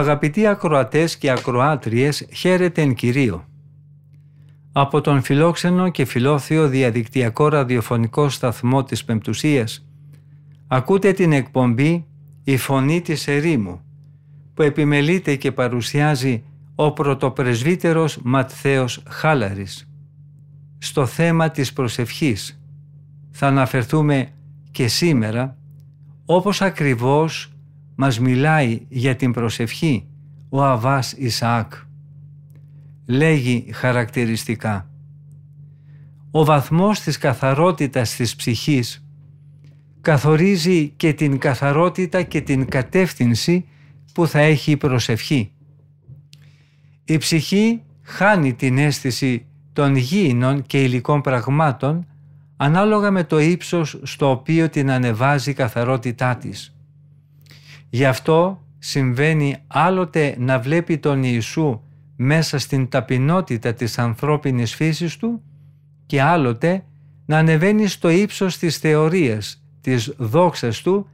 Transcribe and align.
Αγαπητοί 0.00 0.46
ακροατές 0.46 1.16
και 1.18 1.30
ακροάτριες, 1.30 2.26
χαίρετε 2.32 2.82
εν 2.82 2.94
Κυρίω. 2.94 3.44
Από 4.72 5.00
τον 5.00 5.22
φιλόξενο 5.22 5.88
και 5.88 6.04
φιλόθεο 6.04 6.68
διαδικτυακό 6.68 7.48
ραδιοφωνικό 7.48 8.28
σταθμό 8.28 8.84
της 8.84 9.04
Πεμπτουσίας 9.04 9.86
ακούτε 10.66 11.12
την 11.12 11.32
εκπομπή 11.32 12.06
«Η 12.44 12.56
Φωνή 12.56 13.00
της 13.00 13.28
Ερήμου» 13.28 13.80
που 14.54 14.62
επιμελείται 14.62 15.36
και 15.36 15.52
παρουσιάζει 15.52 16.42
ο 16.74 16.92
πρωτοπρεσβύτερος 16.92 18.18
Ματθαίος 18.22 19.02
Χάλαρης. 19.08 19.90
Στο 20.78 21.06
θέμα 21.06 21.50
της 21.50 21.72
προσευχής 21.72 22.60
θα 23.30 23.46
αναφερθούμε 23.46 24.28
και 24.70 24.88
σήμερα 24.88 25.56
όπως 26.24 26.62
ακριβώς 26.62 27.49
μας 28.02 28.20
μιλάει 28.20 28.80
για 28.88 29.16
την 29.16 29.32
προσευχή 29.32 30.06
ο 30.48 30.62
Αβάς 30.64 31.12
Ισαάκ. 31.12 31.72
Λέγει 33.06 33.66
χαρακτηριστικά 33.72 34.90
«Ο 36.30 36.44
βαθμός 36.44 37.00
της 37.00 37.18
καθαρότητας 37.18 38.16
της 38.16 38.36
ψυχής 38.36 39.06
καθορίζει 40.00 40.88
και 40.88 41.12
την 41.12 41.38
καθαρότητα 41.38 42.22
και 42.22 42.40
την 42.40 42.68
κατεύθυνση 42.68 43.68
που 44.14 44.26
θα 44.26 44.38
έχει 44.38 44.70
η 44.70 44.76
προσευχή. 44.76 45.52
Η 47.04 47.16
ψυχή 47.16 47.82
χάνει 48.02 48.54
την 48.54 48.78
αίσθηση 48.78 49.46
των 49.72 49.96
γήινων 49.96 50.62
και 50.62 50.82
υλικών 50.82 51.20
πραγμάτων 51.20 52.06
ανάλογα 52.56 53.10
με 53.10 53.24
το 53.24 53.38
ύψος 53.38 54.00
στο 54.02 54.30
οποίο 54.30 54.68
την 54.68 54.90
ανεβάζει 54.90 55.50
η 55.50 55.54
καθαρότητά 55.54 56.36
της. 56.36 56.74
Γι' 57.90 58.04
αυτό 58.04 58.64
συμβαίνει 58.78 59.56
άλλοτε 59.66 60.36
να 60.38 60.58
βλέπει 60.58 60.98
τον 60.98 61.22
Ιησού 61.22 61.80
μέσα 62.16 62.58
στην 62.58 62.88
ταπεινότητα 62.88 63.74
της 63.74 63.98
ανθρώπινης 63.98 64.74
φύσης 64.74 65.16
του 65.16 65.42
και 66.06 66.22
άλλοτε 66.22 66.84
να 67.26 67.38
ανεβαίνει 67.38 67.86
στο 67.86 68.08
ύψος 68.08 68.58
της 68.58 68.78
θεωρίας, 68.78 69.64
της 69.80 70.14
δόξας 70.16 70.80
του 70.82 71.08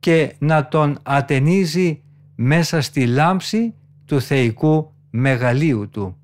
και 0.00 0.34
να 0.38 0.68
τον 0.68 0.98
ατενίζει 1.02 2.02
μέσα 2.34 2.80
στη 2.80 3.06
λάμψη 3.06 3.74
του 4.04 4.20
θεϊκού 4.20 4.92
μεγαλείου 5.10 5.88
του. 5.88 6.16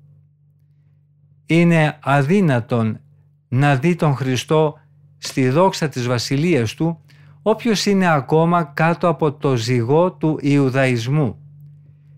Είναι 1.45 1.97
αδύνατον 2.01 2.99
να 3.47 3.75
δει 3.75 3.95
τον 3.95 4.15
Χριστό 4.15 4.79
στη 5.17 5.49
δόξα 5.49 5.89
της 5.89 6.07
βασιλείας 6.07 6.73
του 6.73 7.01
όποιος 7.43 7.85
είναι 7.85 8.11
ακόμα 8.11 8.63
κάτω 8.63 9.07
από 9.07 9.33
το 9.33 9.55
ζυγό 9.55 10.11
του 10.11 10.37
Ιουδαϊσμού. 10.41 11.37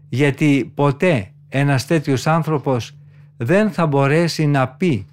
Γιατί 0.09 0.71
ποτέ 0.75 1.31
ένας 1.49 1.85
τέτοιος 1.85 2.27
άνθρωπος 2.27 2.97
δεν 3.37 3.71
θα 3.71 3.85
μπορέσει 3.85 4.45
να 4.45 4.67
πει 4.67 5.05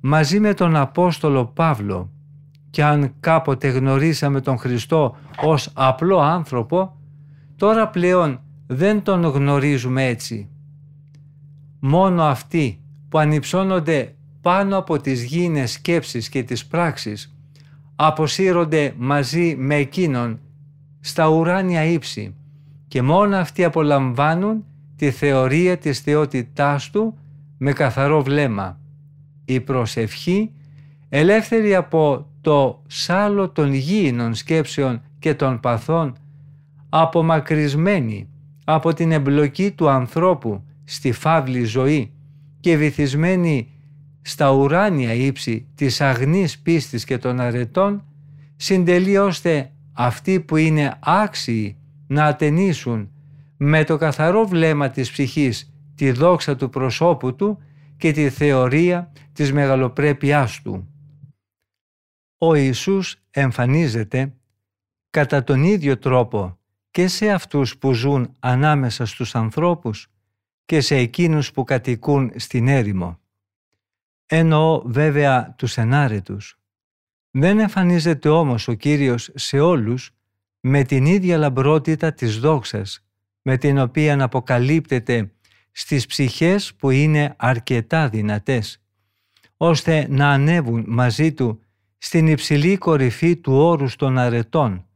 μαζί 0.00 0.40
με 0.40 0.54
τον 0.54 0.76
Απόστολο 0.76 1.44
Παύλο 1.46 2.10
και 2.70 2.84
αν 2.84 3.14
κάποτε 3.20 3.68
γνωρίσαμε 3.68 4.40
τον 4.40 4.58
Χριστό 4.58 5.16
ως 5.42 5.70
απλό 5.72 6.18
άνθρωπο, 6.18 6.96
τώρα 7.56 7.88
πλέον 7.88 8.40
δεν 8.66 9.02
τον 9.02 9.24
γνωρίζουμε 9.24 10.06
έτσι. 10.06 10.48
Μόνο 11.80 12.22
αυτοί 12.22 12.80
που 13.08 13.18
ανυψώνονται 13.18 14.14
πάνω 14.40 14.76
από 14.76 15.00
τις 15.00 15.24
γήινες 15.24 15.72
σκέψεις 15.72 16.28
και 16.28 16.42
τις 16.42 16.66
πράξεις 16.66 17.31
αποσύρονται 18.06 18.94
μαζί 18.96 19.56
με 19.58 19.74
εκείνον 19.74 20.40
στα 21.00 21.28
ουράνια 21.28 21.84
ύψη 21.84 22.34
και 22.88 23.02
μόνο 23.02 23.36
αυτοί 23.36 23.64
απολαμβάνουν 23.64 24.64
τη 24.96 25.10
θεωρία 25.10 25.78
της 25.78 26.00
θεότητάς 26.00 26.90
του 26.90 27.18
με 27.58 27.72
καθαρό 27.72 28.22
βλέμμα. 28.22 28.78
Η 29.44 29.60
προσευχή 29.60 30.50
ελεύθερη 31.08 31.74
από 31.74 32.26
το 32.40 32.82
σάλο 32.86 33.48
των 33.48 33.72
γήινων 33.72 34.34
σκέψεων 34.34 35.02
και 35.18 35.34
των 35.34 35.60
παθών 35.60 36.16
απομακρυσμένη 36.88 38.28
από 38.64 38.94
την 38.94 39.12
εμπλοκή 39.12 39.70
του 39.70 39.88
ανθρώπου 39.88 40.64
στη 40.84 41.12
φαύλη 41.12 41.64
ζωή 41.64 42.12
και 42.60 42.76
βυθισμένη 42.76 43.71
στα 44.22 44.50
ουράνια 44.50 45.12
ύψη 45.12 45.66
της 45.74 46.00
αγνής 46.00 46.58
πίστης 46.58 47.04
και 47.04 47.18
των 47.18 47.40
αρετών, 47.40 48.04
συντελεί 48.56 49.18
ώστε 49.18 49.72
αυτοί 49.92 50.40
που 50.40 50.56
είναι 50.56 50.98
άξιοι 51.00 51.76
να 52.06 52.24
ατενίσουν 52.24 53.10
με 53.56 53.84
το 53.84 53.96
καθαρό 53.96 54.46
βλέμμα 54.46 54.90
της 54.90 55.10
ψυχής 55.10 55.72
τη 55.94 56.10
δόξα 56.10 56.56
του 56.56 56.68
προσώπου 56.68 57.34
του 57.34 57.58
και 57.96 58.12
τη 58.12 58.30
θεωρία 58.30 59.12
της 59.32 59.52
μεγαλοπρέπειάς 59.52 60.62
του. 60.62 60.88
Ο 62.38 62.54
Ιησούς 62.54 63.16
εμφανίζεται 63.30 64.34
κατά 65.10 65.44
τον 65.44 65.62
ίδιο 65.62 65.98
τρόπο 65.98 66.58
και 66.90 67.08
σε 67.08 67.30
αυτούς 67.30 67.78
που 67.78 67.92
ζουν 67.92 68.36
ανάμεσα 68.38 69.06
στους 69.06 69.34
ανθρώπους 69.34 70.06
και 70.64 70.80
σε 70.80 70.96
εκείνους 70.96 71.52
που 71.52 71.64
κατοικούν 71.64 72.32
στην 72.36 72.68
έρημο. 72.68 73.21
Εννοώ 74.26 74.82
βέβαια 74.84 75.54
τους 75.58 75.76
ενάρετους. 75.76 76.58
Δεν 77.30 77.58
εμφανίζεται 77.58 78.28
όμως 78.28 78.68
ο 78.68 78.72
Κύριος 78.72 79.30
σε 79.34 79.58
όλους 79.60 80.10
με 80.60 80.82
την 80.84 81.06
ίδια 81.06 81.36
λαμπρότητα 81.36 82.12
της 82.12 82.38
δόξας 82.38 83.06
με 83.42 83.56
την 83.56 83.78
οποία 83.78 84.22
αποκαλύπτεται 84.22 85.32
στις 85.72 86.06
ψυχές 86.06 86.74
που 86.74 86.90
είναι 86.90 87.34
αρκετά 87.38 88.08
δυνατές, 88.08 88.82
ώστε 89.56 90.06
να 90.08 90.30
ανέβουν 90.30 90.84
μαζί 90.88 91.32
Του 91.32 91.62
στην 91.98 92.26
υψηλή 92.26 92.76
κορυφή 92.76 93.36
του 93.36 93.52
όρους 93.52 93.96
των 93.96 94.18
αρετών, 94.18 94.86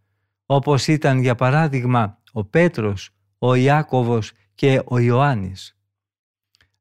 όπως 0.46 0.86
ήταν 0.86 1.18
για 1.18 1.34
παράδειγμα 1.34 2.22
ο 2.32 2.44
Πέτρος, 2.44 3.10
ο 3.38 3.54
Ιάκωβος 3.54 4.32
και 4.54 4.82
ο 4.84 4.98
Ιωάννης. 4.98 5.75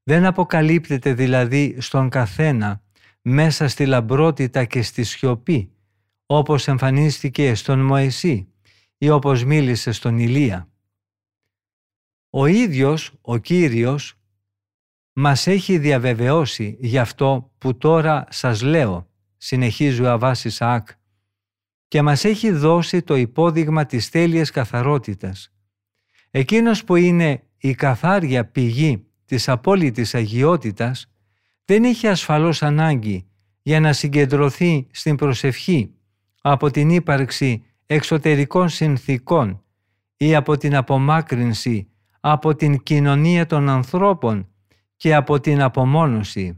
Δεν 0.08 0.26
αποκαλύπτεται 0.26 1.14
δηλαδή 1.14 1.76
στον 1.80 2.10
καθένα 2.10 2.84
μέσα 3.22 3.68
στη 3.68 3.86
λαμπρότητα 3.86 4.66
και 4.66 4.82
στη 4.82 5.04
σιωπή, 5.04 5.72
όπως 6.26 6.68
εμφανίστηκε 6.68 7.56
στον 7.56 7.80
Μωυσή 7.80 8.48
ή 8.98 9.10
όπως 9.10 9.44
μίλησε 9.44 9.92
στον 9.92 10.18
Ηλία. 10.18 10.70
Ο 12.30 12.46
ίδιος, 12.46 13.14
ο 13.22 13.38
Κύριος, 13.38 14.20
μας 15.14 15.48
έχει 15.48 15.78
διαβεβαιώσει 15.78 16.78
γι' 16.80 17.00
αυτό 17.00 17.52
που 17.58 17.78
τώρα 17.78 18.28
σας 18.30 18.62
λέω, 18.62 19.10
συνεχίζει 19.38 20.02
ο 20.02 20.12
Αβάς 20.12 20.46
Ισαάκ, 20.46 20.88
και 21.88 22.02
μας 22.02 22.24
έχει 22.24 22.52
δώσει 22.52 23.02
το 23.02 23.16
υπόδειγμα 23.16 23.86
της 23.86 24.10
τέλειας 24.10 24.52
καθαρότητας. 24.52 25.54
Εκείνος 26.32 26.84
που 26.84 26.96
είναι 26.96 27.44
η 27.58 27.76
καθάρια 27.76 28.46
πηγή 28.46 29.05
της 29.26 29.50
απόλυτης 29.50 30.16
αγιότητας 30.16 31.08
δεν 31.66 31.84
έχει 31.84 32.08
ασφαλώς 32.08 32.64
ανάγκη 32.64 33.28
για 33.62 33.80
να 33.80 33.94
συγκεντρωθεί 33.94 34.88
στην 34.92 35.16
προσευχή 35.16 35.92
από 36.42 36.72
την 36.72 36.90
ύπαρξη 36.90 37.64
εξωτερικών 37.86 38.70
συνθήκων 38.70 39.64
ή 40.18 40.36
από 40.36 40.58
την 40.58 40.76
απομάκρυνση 40.76 41.88
από 42.20 42.56
την 42.56 42.84
κοινωνία 42.84 43.46
των 43.46 43.70
ανθρώπων 43.70 44.48
και 44.96 45.16
από 45.16 45.40
την 45.40 45.62
απομόνωση. 45.62 46.58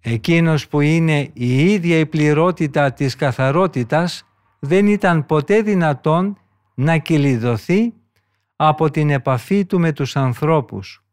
Εκείνος 0.00 0.68
που 0.68 0.80
είναι 0.80 1.30
η 1.32 1.72
ίδια 1.72 1.98
η 1.98 2.06
πληρότητα 2.06 2.92
της 2.92 3.16
καθαρότητας 3.16 4.24
δεν 4.58 4.86
ήταν 4.86 5.26
ποτέ 5.26 5.62
δυνατόν 5.62 6.38
να 6.74 6.96
κυλιδωθεί 6.96 7.92
από 8.56 8.90
την 8.90 9.10
επαφή 9.10 9.64
του 9.66 9.80
με 9.80 9.92
τους 9.92 10.16
ανθρώπους. 10.16 11.05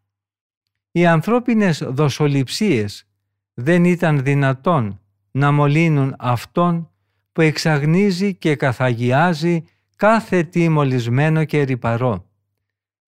Οι 0.96 1.06
ανθρώπινες 1.06 1.84
δοσοληψίες 1.88 3.08
δεν 3.54 3.86
ήταν 3.86 4.24
δυνατόν 4.24 5.00
να 5.32 5.52
μολύνουν 5.52 6.16
αυτόν 6.20 6.92
που 7.32 7.42
εξαγνίζει 7.42 8.36
και 8.36 8.56
καθαγιάζει 8.56 9.64
κάθε 9.96 10.44
τι 10.44 10.70
μολυσμένο 10.70 11.46
και 11.46 11.62
ρηπαρό. 11.62 12.30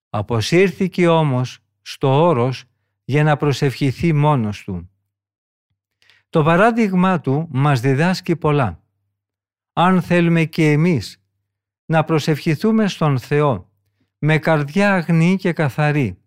Αποσύρθηκε 0.09 1.07
όμως 1.07 1.59
στο 1.81 2.23
όρος 2.23 2.63
για 3.03 3.23
να 3.23 3.37
προσευχηθεί 3.37 4.13
μόνος 4.13 4.63
του. 4.63 4.89
Το 6.29 6.43
παράδειγμά 6.43 7.21
του 7.21 7.47
μας 7.51 7.79
διδάσκει 7.79 8.35
πολλά. 8.35 8.83
Αν 9.73 10.01
θέλουμε 10.01 10.45
και 10.45 10.71
εμείς 10.71 11.23
να 11.85 12.03
προσευχηθούμε 12.03 12.87
στον 12.87 13.19
Θεό 13.19 13.71
με 14.17 14.37
καρδιά 14.37 14.93
αγνή 14.93 15.35
και 15.35 15.53
καθαρή, 15.53 16.19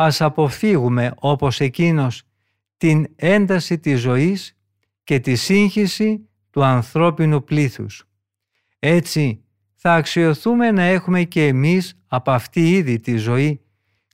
ας 0.00 0.20
αποφύγουμε 0.20 1.12
όπως 1.18 1.60
εκείνος 1.60 2.22
την 2.76 3.06
ένταση 3.16 3.78
της 3.78 4.00
ζωής 4.00 4.56
και 5.04 5.20
τη 5.20 5.34
σύγχυση 5.34 6.28
του 6.50 6.64
ανθρώπινου 6.64 7.44
πλήθους. 7.44 8.04
Έτσι 8.78 9.44
θα 9.74 9.94
αξιοθούμε 9.94 10.70
να 10.70 10.82
έχουμε 10.82 11.24
και 11.24 11.46
εμείς 11.46 11.98
από 12.06 12.30
αυτή 12.30 12.70
ήδη 12.70 13.00
τη 13.00 13.16
ζωή 13.16 13.60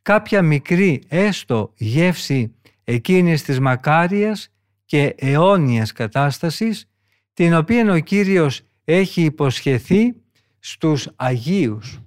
κάποια 0.02 0.42
μικρή 0.42 1.02
έστω 1.08 1.72
γεύση 1.76 2.54
εκείνης 2.84 3.42
της 3.42 3.60
μακάριας 3.60 4.48
και 4.84 5.14
αιώνιας 5.18 5.92
κατάστασης 5.92 6.90
την 7.32 7.54
οποία 7.54 7.92
ο 7.92 7.98
Κύριος 7.98 8.62
έχει 8.84 9.22
υποσχεθεί 9.22 10.14
στους 10.58 11.08
Αγίους 11.16 12.00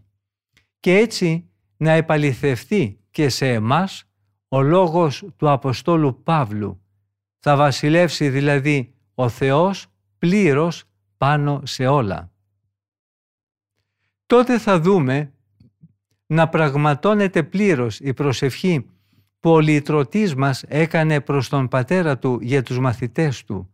και 0.80 0.96
έτσι 0.96 1.50
να 1.78 1.92
επαληθευτεί 1.92 3.00
και 3.18 3.30
σε 3.30 3.54
εμάς 3.54 4.04
ο 4.48 4.62
λόγος 4.62 5.26
του 5.38 5.50
Αποστόλου 5.50 6.24
Παύλου. 6.24 6.82
Θα 7.40 7.56
βασιλεύσει 7.56 8.30
δηλαδή 8.30 8.94
ο 9.16 9.30
Θεός 9.30 9.88
πλήρως 10.18 10.84
πάνω 11.18 11.62
σε 11.66 11.88
όλα. 11.88 12.32
Τότε 14.26 14.60
θα 14.60 14.80
δούμε 14.80 15.34
να 16.26 16.50
πραγματώνεται 16.50 17.44
πλήρως 17.44 18.00
η 18.00 18.14
προσευχή 18.14 18.90
που 19.40 19.52
ο 19.52 19.60
λυτρωτής 19.60 20.36
μας 20.36 20.64
έκανε 20.64 21.22
προς 21.22 21.50
τον 21.50 21.68
πατέρα 21.68 22.18
του 22.18 22.40
για 22.42 22.64
τους 22.64 22.80
μαθητές 22.80 23.44
του, 23.44 23.74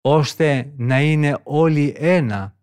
ώστε 0.00 0.72
να 0.76 1.00
είναι 1.00 1.40
όλοι 1.42 1.94
ένα, 1.96 2.56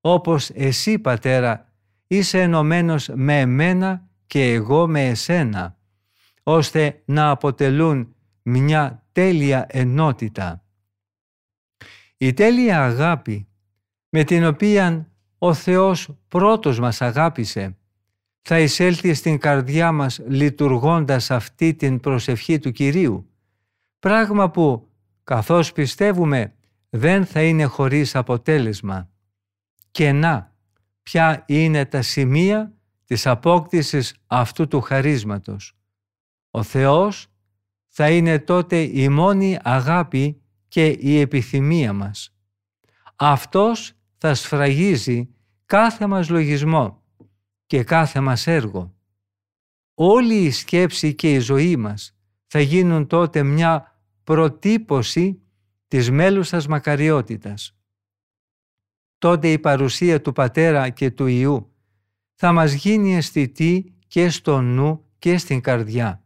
όπως 0.00 0.50
εσύ 0.50 0.98
πατέρα 0.98 1.72
είσαι 2.06 2.40
ενωμένος 2.40 3.08
με 3.14 3.40
εμένα 3.40 4.10
και 4.26 4.52
εγώ 4.52 4.88
με 4.88 5.08
εσένα, 5.08 5.76
ώστε 6.42 7.02
να 7.04 7.30
αποτελούν 7.30 8.14
μια 8.42 9.06
τέλεια 9.12 9.66
ενότητα. 9.68 10.64
Η 12.16 12.32
τέλεια 12.32 12.84
αγάπη 12.84 13.48
με 14.08 14.24
την 14.24 14.44
οποία 14.46 15.12
ο 15.38 15.54
Θεός 15.54 16.08
πρώτος 16.28 16.78
μας 16.78 17.02
αγάπησε 17.02 17.76
θα 18.42 18.58
εισέλθει 18.58 19.14
στην 19.14 19.38
καρδιά 19.38 19.92
μας 19.92 20.20
λειτουργώντας 20.26 21.30
αυτή 21.30 21.74
την 21.74 22.00
προσευχή 22.00 22.58
του 22.58 22.70
Κυρίου, 22.70 23.30
πράγμα 23.98 24.50
που 24.50 24.88
καθώς 25.24 25.72
πιστεύουμε 25.72 26.54
δεν 26.90 27.26
θα 27.26 27.42
είναι 27.42 27.64
χωρίς 27.64 28.14
αποτέλεσμα. 28.14 29.10
Και 29.90 30.12
να, 30.12 30.56
ποια 31.02 31.44
είναι 31.46 31.84
τα 31.84 32.02
σημεία 32.02 32.72
της 33.04 33.26
απόκτησης 33.26 34.14
αυτού 34.26 34.68
του 34.68 34.80
χαρίσματος. 34.80 35.76
Ο 36.50 36.62
Θεός 36.62 37.26
θα 37.88 38.10
είναι 38.10 38.38
τότε 38.38 38.80
η 38.82 39.08
μόνη 39.08 39.58
αγάπη 39.62 40.42
και 40.68 40.86
η 40.86 41.20
επιθυμία 41.20 41.92
μας. 41.92 42.34
Αυτός 43.16 43.92
θα 44.16 44.34
σφραγίζει 44.34 45.34
κάθε 45.66 46.06
μας 46.06 46.28
λογισμό 46.28 47.02
και 47.66 47.84
κάθε 47.84 48.20
μας 48.20 48.46
έργο. 48.46 48.94
Όλη 49.94 50.44
η 50.44 50.50
σκέψη 50.50 51.14
και 51.14 51.32
η 51.32 51.38
ζωή 51.38 51.76
μας 51.76 52.16
θα 52.46 52.60
γίνουν 52.60 53.06
τότε 53.06 53.42
μια 53.42 54.00
προτύπωση 54.24 55.42
της 55.88 56.10
μέλουσας 56.10 56.66
μακαριότητας. 56.66 57.76
Τότε 59.18 59.52
η 59.52 59.58
παρουσία 59.58 60.20
του 60.20 60.32
Πατέρα 60.32 60.88
και 60.88 61.10
του 61.10 61.26
Ιού 61.26 61.71
θα 62.44 62.52
μας 62.52 62.72
γίνει 62.72 63.16
αισθητή 63.16 63.94
και 64.06 64.30
στο 64.30 64.60
νου 64.60 65.04
και 65.18 65.38
στην 65.38 65.60
καρδιά. 65.60 66.22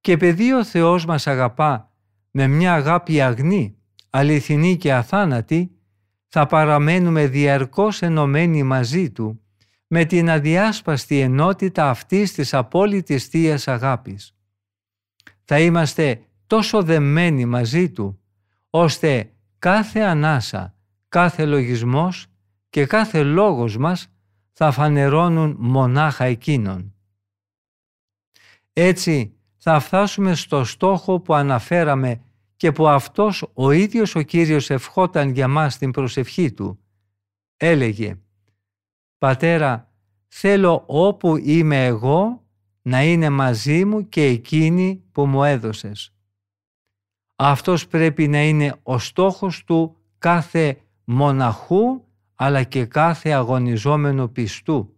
Και 0.00 0.12
επειδή 0.12 0.52
ο 0.52 0.64
Θεός 0.64 1.04
μας 1.04 1.26
αγαπά 1.26 1.92
με 2.30 2.46
μια 2.46 2.74
αγάπη 2.74 3.20
αγνή, 3.20 3.76
αληθινή 4.10 4.76
και 4.76 4.92
αθάνατη, 4.92 5.70
θα 6.28 6.46
παραμένουμε 6.46 7.26
διαρκώς 7.26 8.02
ενωμένοι 8.02 8.62
μαζί 8.62 9.10
Του 9.10 9.40
με 9.86 10.04
την 10.04 10.30
αδιάσπαστη 10.30 11.20
ενότητα 11.20 11.90
αυτής 11.90 12.32
της 12.32 12.54
απόλυτης 12.54 13.26
Θείας 13.26 13.68
Αγάπης. 13.68 14.34
Θα 15.44 15.60
είμαστε 15.60 16.22
τόσο 16.46 16.82
δεμένοι 16.82 17.44
μαζί 17.44 17.90
Του, 17.90 18.20
ώστε 18.70 19.32
κάθε 19.58 20.00
ανάσα, 20.00 20.74
κάθε 21.08 21.44
λογισμός 21.44 22.26
και 22.70 22.86
κάθε 22.86 23.22
λόγος 23.22 23.76
μας 23.76 24.12
θα 24.60 24.70
φανερώνουν 24.70 25.56
μονάχα 25.58 26.24
Εκείνον. 26.24 26.94
Έτσι 28.72 29.36
θα 29.56 29.80
φτάσουμε 29.80 30.34
στο 30.34 30.64
στόχο 30.64 31.20
που 31.20 31.34
αναφέραμε 31.34 32.22
και 32.56 32.72
που 32.72 32.88
αυτός 32.88 33.50
ο 33.54 33.70
ίδιος 33.70 34.14
ο 34.14 34.22
Κύριος 34.22 34.70
ευχόταν 34.70 35.30
για 35.30 35.48
μας 35.48 35.78
την 35.78 35.90
προσευχή 35.90 36.52
Του. 36.52 36.78
Έλεγε 37.56 38.18
«Πατέρα, 39.18 39.92
θέλω 40.28 40.82
όπου 40.86 41.36
είμαι 41.36 41.86
εγώ 41.86 42.44
να 42.82 43.02
είναι 43.02 43.30
μαζί 43.30 43.84
μου 43.84 44.08
και 44.08 44.24
εκείνη 44.24 45.02
που 45.12 45.26
μου 45.26 45.44
έδωσες». 45.44 46.14
Αυτός 47.36 47.86
πρέπει 47.86 48.28
να 48.28 48.42
είναι 48.42 48.74
ο 48.82 48.98
στόχος 48.98 49.64
του 49.64 49.96
κάθε 50.18 50.80
μοναχού 51.04 52.07
αλλά 52.40 52.62
και 52.62 52.84
κάθε 52.84 53.30
αγωνιζόμενο 53.30 54.28
πιστού. 54.28 54.96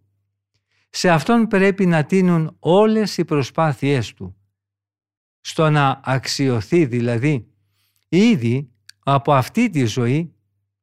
Σε 0.90 1.10
αυτόν 1.10 1.46
πρέπει 1.46 1.86
να 1.86 2.04
τίνουν 2.04 2.56
όλες 2.58 3.16
οι 3.16 3.24
προσπάθειές 3.24 4.14
του. 4.14 4.36
Στο 5.40 5.70
να 5.70 6.00
αξιωθεί 6.04 6.84
δηλαδή 6.84 7.46
ήδη 8.08 8.70
από 9.04 9.32
αυτή 9.32 9.70
τη 9.70 9.84
ζωή 9.84 10.34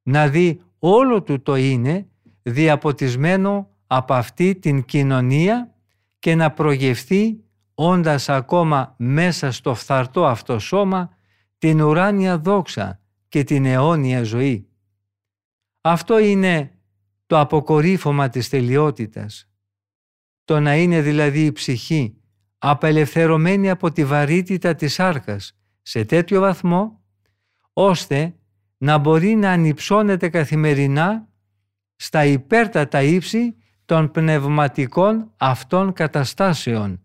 να 0.03 0.27
δει 0.27 0.61
όλο 0.79 1.23
του 1.23 1.41
το 1.41 1.55
είναι 1.55 2.07
διαποτισμένο 2.41 3.69
από 3.87 4.13
αυτή 4.13 4.55
την 4.55 4.85
κοινωνία 4.85 5.73
και 6.19 6.35
να 6.35 6.51
προγευθεί 6.51 7.43
όντας 7.73 8.29
ακόμα 8.29 8.95
μέσα 8.97 9.51
στο 9.51 9.73
φθαρτό 9.73 10.25
αυτό 10.25 10.59
σώμα 10.59 11.09
την 11.57 11.81
ουράνια 11.81 12.37
δόξα 12.37 12.99
και 13.27 13.43
την 13.43 13.65
αιώνια 13.65 14.23
ζωή. 14.23 14.66
Αυτό 15.89 16.19
είναι 16.19 16.71
το 17.25 17.39
αποκορύφωμα 17.39 18.29
της 18.29 18.49
τελειότητας. 18.49 19.49
Το 20.45 20.59
να 20.59 20.75
είναι 20.75 21.01
δηλαδή 21.01 21.45
η 21.45 21.51
ψυχή 21.51 22.17
απελευθερωμένη 22.57 23.69
από 23.69 23.91
τη 23.91 24.05
βαρύτητα 24.05 24.75
της 24.75 24.99
άρκας 24.99 25.57
σε 25.81 26.05
τέτοιο 26.05 26.39
βαθμό 26.39 27.03
ώστε 27.73 28.35
να 28.77 28.97
μπορεί 28.97 29.35
να 29.35 29.51
ανυψώνεται 29.51 30.29
καθημερινά 30.29 31.29
στα 31.95 32.25
υπέρτατα 32.25 33.01
ύψη 33.01 33.55
των 33.85 34.11
πνευματικών 34.11 35.33
αυτών 35.37 35.93
καταστάσεων 35.93 37.03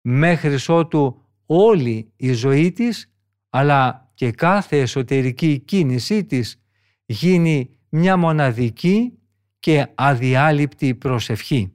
μέχρι 0.00 0.58
ότου 0.68 1.22
όλη 1.46 2.12
η 2.16 2.32
ζωή 2.32 2.72
της 2.72 3.12
αλλά 3.50 4.10
και 4.14 4.30
κάθε 4.30 4.80
εσωτερική 4.80 5.58
κίνησή 5.58 6.24
της 6.24 6.60
γίνει 7.10 7.70
μια 7.88 8.16
μοναδική 8.16 9.18
και 9.60 9.86
αδιάλειπτη 9.94 10.94
προσευχή. 10.94 11.72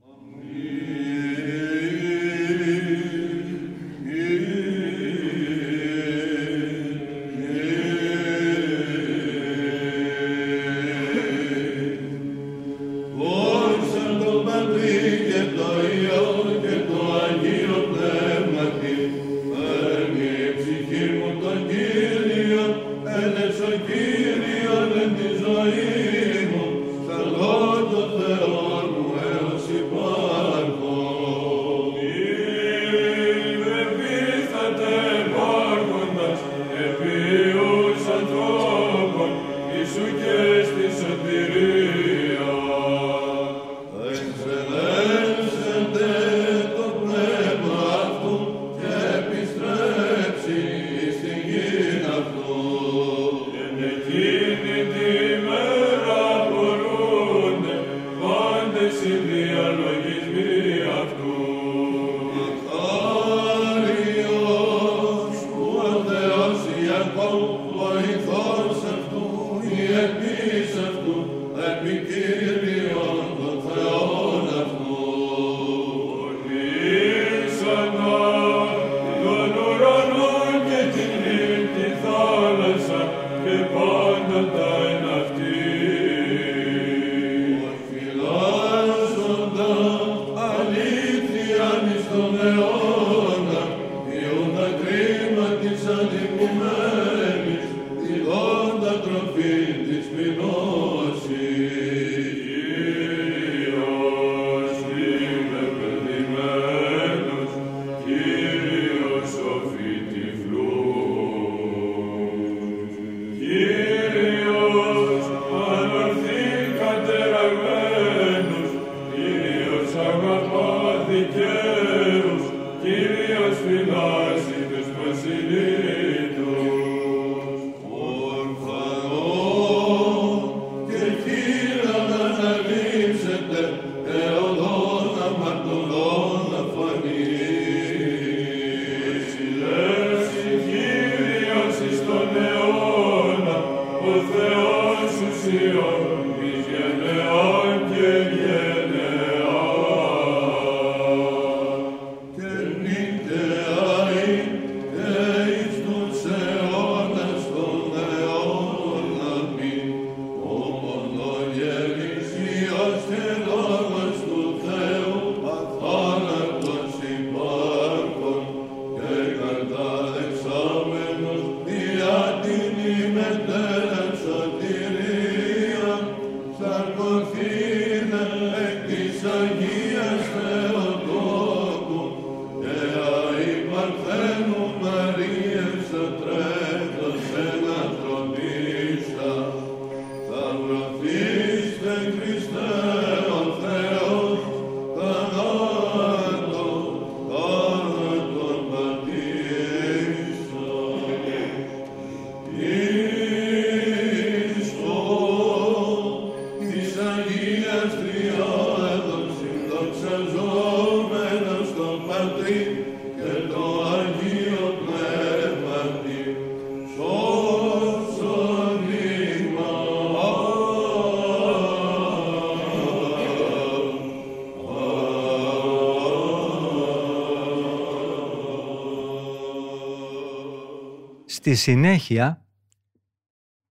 Στη 231.56 231.64
συνέχεια, 231.64 232.46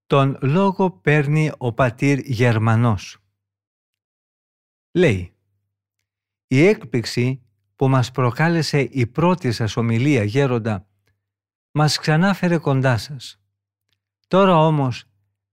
τον 0.07 0.39
λόγο 0.41 0.91
παίρνει 0.91 1.53
ο 1.59 1.73
πατήρ 1.73 2.19
Γερμανός. 2.19 3.19
Λέει 4.93 5.35
«Η 6.47 6.67
έκπληξη 6.67 7.43
που 7.77 7.89
μας 7.89 8.11
προκάλεσε 8.11 8.81
η 8.81 9.07
πρώτη 9.07 9.53
σας 9.53 9.77
ομιλία 9.77 10.25
γέροντα 10.25 10.87
μας 11.71 11.99
ξανάφερε 11.99 12.59
κοντά 12.59 12.97
σας. 12.97 13.41
Τώρα 14.29 14.57
όμως 14.67 15.05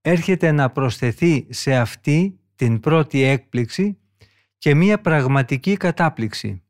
έρχεται 0.02 0.52
να 0.52 0.72
προσθεθεί 0.72 1.48
σε 1.50 1.76
αυτή 1.76 2.40
την 2.56 2.80
πρώτη 2.80 3.22
έκπληξη 3.22 3.98
και 4.58 4.76
μία 4.76 5.02
πραγματική 5.02 5.78
κατάπληξη. 5.78 6.64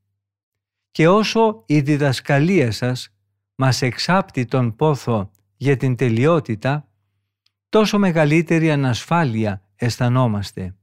Και 0.92 1.08
όσο 1.08 1.64
η 1.66 1.82
διδασκαλία 1.82 2.72
σας 2.72 3.16
μας 3.56 3.82
εξάπτει 3.82 4.46
τον 4.46 4.76
πόθο 4.76 5.32
για 5.62 5.78
την 5.78 5.96
τελειότητα, 5.96 6.90
τόσο 7.70 8.00
μεγαλύτερη 8.00 8.72
ανασφάλεια 8.72 9.66
αισθανόμαστε. 9.76 10.76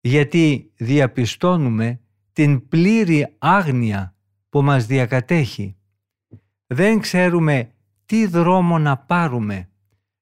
Γιατί 0.00 0.72
διαπιστώνουμε 0.76 2.00
την 2.32 2.68
πλήρη 2.68 3.34
άγνοια 3.38 4.16
που 4.48 4.62
μας 4.62 4.86
διακατέχει. 4.86 5.76
Δεν 6.66 7.00
ξέρουμε 7.00 7.72
τι 8.06 8.26
δρόμο 8.26 8.78
να 8.78 8.96
πάρουμε 8.98 9.70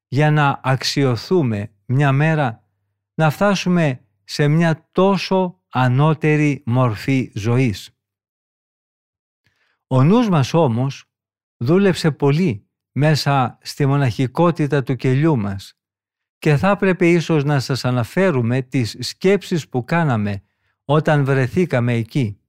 για 0.09 0.31
να 0.31 0.61
αξιοθούμε 0.63 1.73
μια 1.87 2.13
μέρα 2.13 2.69
να 3.15 3.31
φτάσουμε 3.31 4.01
σε 4.25 4.49
μια 4.49 4.89
τόσο 4.93 5.61
ανώτερη 5.69 6.63
μορφή 6.67 7.33
ζωής. 7.35 7.91
Ο 9.87 10.03
νους 10.03 10.29
μας 10.29 10.55
όμως 10.55 11.05
δούλεψε 11.57 12.11
πολύ 12.11 12.66
μέσα 12.99 13.59
στη 13.63 13.87
μοναχικότητα 13.87 14.83
του 14.83 14.97
κελιού 14.97 15.37
μας 15.39 15.79
και 16.39 16.57
θα 16.57 16.71
έπρεπε 16.71 17.09
ίσως 17.09 17.45
να 17.45 17.61
σας 17.61 17.85
αναφέρουμε 17.85 18.63
τις 18.63 18.97
σκέψεις 19.01 19.69
που 19.69 19.85
κάναμε 19.85 20.43
όταν 20.85 21.25
βρεθήκαμε 21.25 21.93
εκεί. 21.93 22.41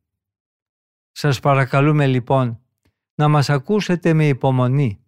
Σας 1.11 1.39
παρακαλούμε 1.39 2.07
λοιπόν 2.07 2.59
να 3.15 3.27
μας 3.27 3.49
ακούσετε 3.49 4.13
με 4.13 4.27
υπομονή. 4.27 4.99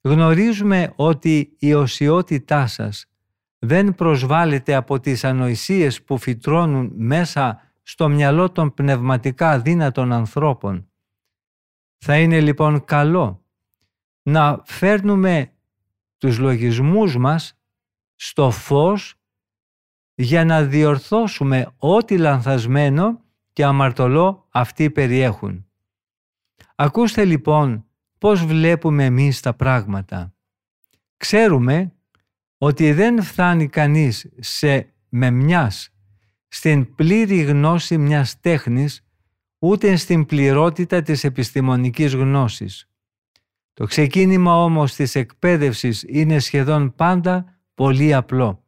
Γνωρίζουμε 0.00 0.92
ότι 0.96 1.56
η 1.58 1.74
οσιότητά 1.74 2.66
σας 2.66 3.06
δεν 3.58 3.94
προσβάλλεται 3.94 4.74
από 4.74 5.00
τις 5.00 5.24
ανοησίες 5.24 6.02
που 6.02 6.18
φυτρώνουν 6.18 6.92
μέσα 6.94 7.72
στο 7.82 8.08
μυαλό 8.08 8.50
των 8.50 8.74
πνευματικά 8.74 9.50
αδύνατων 9.50 10.12
ανθρώπων. 10.12 10.88
Θα 11.98 12.18
είναι 12.18 12.40
λοιπόν 12.40 12.84
καλό 12.84 13.43
να 14.24 14.62
φέρνουμε 14.64 15.52
τους 16.18 16.38
λογισμούς 16.38 17.16
μας 17.16 17.58
στο 18.14 18.50
φως 18.50 19.14
για 20.14 20.44
να 20.44 20.62
διορθώσουμε 20.62 21.66
ό,τι 21.76 22.18
λανθασμένο 22.18 23.20
και 23.52 23.64
αμαρτωλό 23.64 24.46
αυτοί 24.50 24.90
περιέχουν. 24.90 25.66
Ακούστε 26.74 27.24
λοιπόν 27.24 27.84
πώς 28.18 28.44
βλέπουμε 28.44 29.04
εμείς 29.04 29.40
τα 29.40 29.54
πράγματα. 29.54 30.34
Ξέρουμε 31.16 31.92
ότι 32.58 32.92
δεν 32.92 33.22
φτάνει 33.22 33.68
κανείς 33.68 34.28
σε 34.38 34.94
με 35.08 35.30
μιας 35.30 35.88
στην 36.48 36.94
πλήρη 36.94 37.42
γνώση 37.42 37.98
μιας 37.98 38.40
τέχνης 38.40 39.06
ούτε 39.58 39.96
στην 39.96 40.26
πληρότητα 40.26 41.02
της 41.02 41.24
επιστημονικής 41.24 42.14
γνώσης. 42.14 42.88
Το 43.74 43.84
ξεκίνημα 43.84 44.62
όμως 44.62 44.94
της 44.94 45.14
εκπαίδευσης 45.14 46.04
είναι 46.08 46.38
σχεδόν 46.38 46.94
πάντα 46.94 47.58
πολύ 47.74 48.14
απλό. 48.14 48.64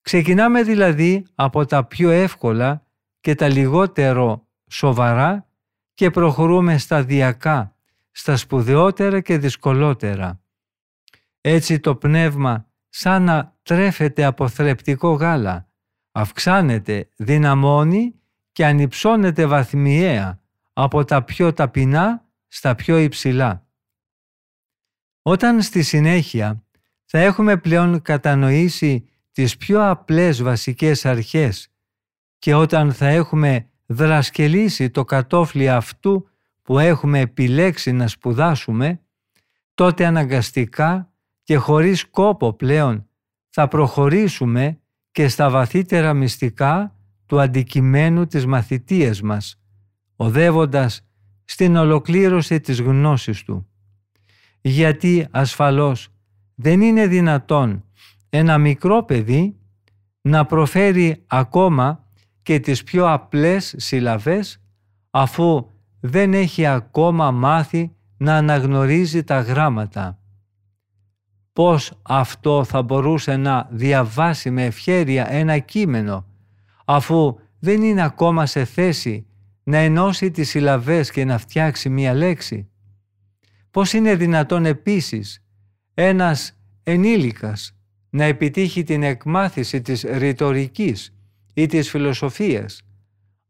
Ξεκινάμε 0.00 0.62
δηλαδή 0.62 1.26
από 1.34 1.64
τα 1.64 1.84
πιο 1.84 2.10
εύκολα 2.10 2.86
και 3.20 3.34
τα 3.34 3.48
λιγότερο 3.48 4.46
σοβαρά 4.70 5.46
και 5.94 6.10
προχωρούμε 6.10 6.78
σταδιακά 6.78 7.74
στα 8.10 8.36
σπουδαιότερα 8.36 9.20
και 9.20 9.38
δυσκολότερα. 9.38 10.40
Έτσι 11.40 11.80
το 11.80 11.94
πνεύμα 11.96 12.66
σαν 12.88 13.22
να 13.22 13.56
τρέφεται 13.62 14.24
από 14.24 14.48
θρεπτικό 14.48 15.12
γάλα, 15.12 15.68
αυξάνεται, 16.12 17.08
δυναμώνει 17.16 18.14
και 18.52 18.66
ανυψώνεται 18.66 19.46
βαθμιαία 19.46 20.40
από 20.72 21.04
τα 21.04 21.22
πιο 21.22 21.52
ταπεινά 21.52 22.24
στα 22.48 22.74
πιο 22.74 22.98
υψηλά. 22.98 23.67
Όταν 25.30 25.62
στη 25.62 25.82
συνέχεια 25.82 26.64
θα 27.04 27.18
έχουμε 27.18 27.56
πλέον 27.56 28.02
κατανοήσει 28.02 29.08
τις 29.32 29.56
πιο 29.56 29.90
απλές 29.90 30.42
βασικές 30.42 31.06
αρχές 31.06 31.68
και 32.38 32.54
όταν 32.54 32.92
θα 32.92 33.06
έχουμε 33.06 33.68
δρασκελίσει 33.86 34.90
το 34.90 35.04
κατόφλι 35.04 35.70
αυτού 35.70 36.28
που 36.62 36.78
έχουμε 36.78 37.20
επιλέξει 37.20 37.92
να 37.92 38.08
σπουδάσουμε, 38.08 39.00
τότε 39.74 40.06
αναγκαστικά 40.06 41.12
και 41.42 41.56
χωρίς 41.56 42.06
κόπο 42.10 42.52
πλέον 42.52 43.08
θα 43.48 43.68
προχωρήσουμε 43.68 44.80
και 45.10 45.28
στα 45.28 45.50
βαθύτερα 45.50 46.14
μυστικά 46.14 46.96
του 47.26 47.40
αντικειμένου 47.40 48.26
της 48.26 48.46
μαθητείας 48.46 49.22
μας, 49.22 49.60
οδεύοντας 50.16 51.06
στην 51.44 51.76
ολοκλήρωση 51.76 52.60
της 52.60 52.80
γνώσης 52.80 53.42
του 53.42 53.67
γιατί 54.60 55.26
ασφαλώς 55.30 56.08
δεν 56.54 56.80
είναι 56.80 57.06
δυνατόν 57.06 57.84
ένα 58.28 58.58
μικρό 58.58 59.04
παιδί 59.04 59.56
να 60.20 60.44
προφέρει 60.44 61.24
ακόμα 61.26 62.04
και 62.42 62.60
τις 62.60 62.84
πιο 62.84 63.12
απλές 63.12 63.74
συλλαβές 63.76 64.60
αφού 65.10 65.66
δεν 66.00 66.34
έχει 66.34 66.66
ακόμα 66.66 67.30
μάθει 67.30 67.92
να 68.16 68.36
αναγνωρίζει 68.36 69.24
τα 69.24 69.40
γράμματα. 69.40 70.18
Πώς 71.52 71.98
αυτό 72.02 72.64
θα 72.64 72.82
μπορούσε 72.82 73.36
να 73.36 73.68
διαβάσει 73.70 74.50
με 74.50 74.64
ευχέρεια 74.64 75.32
ένα 75.32 75.58
κείμενο 75.58 76.26
αφού 76.84 77.36
δεν 77.58 77.82
είναι 77.82 78.02
ακόμα 78.02 78.46
σε 78.46 78.64
θέση 78.64 79.26
να 79.62 79.76
ενώσει 79.76 80.30
τις 80.30 80.48
συλλαβές 80.48 81.10
και 81.10 81.24
να 81.24 81.38
φτιάξει 81.38 81.88
μία 81.88 82.14
λέξη; 82.14 82.68
Πώς 83.78 83.92
είναι 83.92 84.14
δυνατόν 84.14 84.64
επίσης 84.64 85.44
ένας 85.94 86.58
ενήλικας 86.82 87.76
να 88.10 88.24
επιτύχει 88.24 88.82
την 88.82 89.02
εκμάθηση 89.02 89.80
της 89.80 90.02
ρητορικής 90.02 91.14
ή 91.54 91.66
της 91.66 91.90
φιλοσοφίας, 91.90 92.82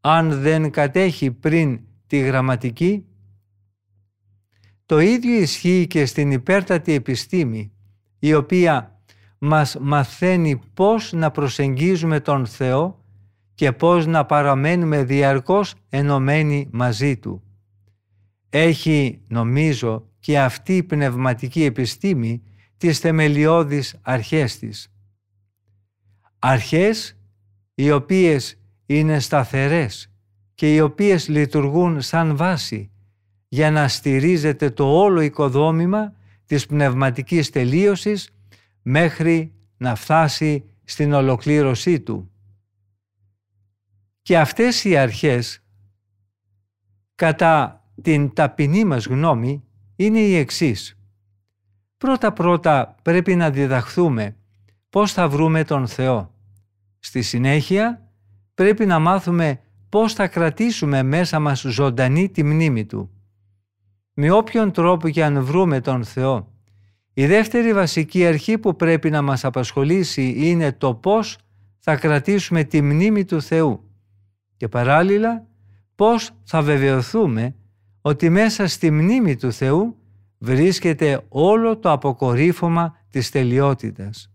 αν 0.01 0.41
δεν 0.41 0.71
κατέχει 0.71 1.31
πριν 1.31 1.81
τη 2.07 2.19
γραμματική; 2.19 3.05
Το 4.85 4.99
ίδιο 4.99 5.41
ισχύει 5.41 5.87
και 5.87 6.05
στην 6.05 6.31
υπέρτατη 6.31 6.93
επιστήμη, 6.93 7.71
η 8.19 8.33
οποία 8.33 9.01
μας 9.39 9.77
μαθαίνει 9.79 10.61
πώς 10.73 11.13
να 11.13 11.31
προσεγγίζουμε 11.31 12.19
τον 12.19 12.45
Θεό 12.45 13.05
και 13.55 13.71
πώς 13.71 14.05
να 14.05 14.25
παραμένουμε 14.25 15.03
διαρκώς 15.03 15.75
ενωμένοι 15.89 16.67
μαζί 16.71 17.17
Του. 17.17 17.43
Έχει, 18.49 19.21
νομίζω, 19.27 20.08
και 20.19 20.39
αυτή 20.39 20.75
η 20.77 20.83
πνευματική 20.83 21.63
επιστήμη 21.63 22.43
τις 22.77 22.99
θεμελιώδεις 22.99 23.95
αρχές 24.01 24.57
της. 24.57 24.93
Αρχές 26.39 27.17
οι 27.73 27.91
οποίες 27.91 28.59
είναι 28.85 29.19
σταθερές 29.19 30.11
και 30.53 30.73
οι 30.73 30.79
οποίες 30.79 31.27
λειτουργούν 31.27 32.01
σαν 32.01 32.35
βάση 32.35 32.91
για 33.47 33.71
να 33.71 33.87
στηρίζεται 33.87 34.69
το 34.69 34.83
όλο 34.83 35.21
οικοδόμημα 35.21 36.13
της 36.45 36.65
πνευματικής 36.65 37.49
τελείωσης 37.49 38.29
μέχρι 38.81 39.53
να 39.77 39.95
φτάσει 39.95 40.63
στην 40.83 41.13
ολοκλήρωσή 41.13 41.99
του. 41.99 42.31
Και 44.21 44.37
αυτές 44.39 44.83
οι 44.83 44.97
αρχές, 44.97 45.63
κατά 47.15 47.83
την 48.01 48.33
ταπεινή 48.33 48.85
μας 48.85 49.05
γνώμη, 49.05 49.63
είναι 49.99 50.19
οι 50.19 50.35
εξής. 50.35 50.97
Πρώτα-πρώτα 51.97 52.95
πρέπει 53.01 53.35
να 53.35 53.49
διδαχθούμε 53.49 54.35
πώς 54.89 55.13
θα 55.13 55.29
βρούμε 55.29 55.63
τον 55.63 55.87
Θεό. 55.87 56.33
Στη 56.99 57.21
συνέχεια 57.21 58.11
πρέπει 58.53 58.85
να 58.85 58.99
μάθουμε 58.99 59.59
πώς 59.89 60.13
θα 60.13 60.27
κρατήσουμε 60.27 61.03
μέσα 61.03 61.39
μας 61.39 61.59
ζωντανή 61.61 62.29
τη 62.29 62.43
μνήμη 62.43 62.85
Του. 62.85 63.09
Με 64.13 64.31
όποιον 64.31 64.71
τρόπο 64.71 65.09
και 65.09 65.23
αν 65.23 65.43
βρούμε 65.43 65.81
τον 65.81 66.03
Θεό, 66.03 66.53
η 67.13 67.25
δεύτερη 67.25 67.73
βασική 67.73 68.25
αρχή 68.25 68.57
που 68.57 68.75
πρέπει 68.75 69.09
να 69.09 69.21
μας 69.21 69.45
απασχολήσει 69.45 70.33
είναι 70.37 70.71
το 70.71 70.93
πώς 70.93 71.37
θα 71.79 71.95
κρατήσουμε 71.95 72.63
τη 72.63 72.81
μνήμη 72.81 73.25
του 73.25 73.41
Θεού 73.41 73.83
και 74.57 74.67
παράλληλα 74.67 75.47
πώς 75.95 76.31
θα 76.43 76.61
βεβαιωθούμε 76.61 77.55
ότι 78.01 78.29
μέσα 78.29 78.67
στη 78.67 78.91
μνήμη 78.91 79.35
του 79.35 79.51
Θεού 79.51 79.95
βρίσκεται 80.37 81.25
όλο 81.29 81.77
το 81.77 81.91
αποκορύφωμα 81.91 82.97
της 83.09 83.29
τελειότητας. 83.29 84.31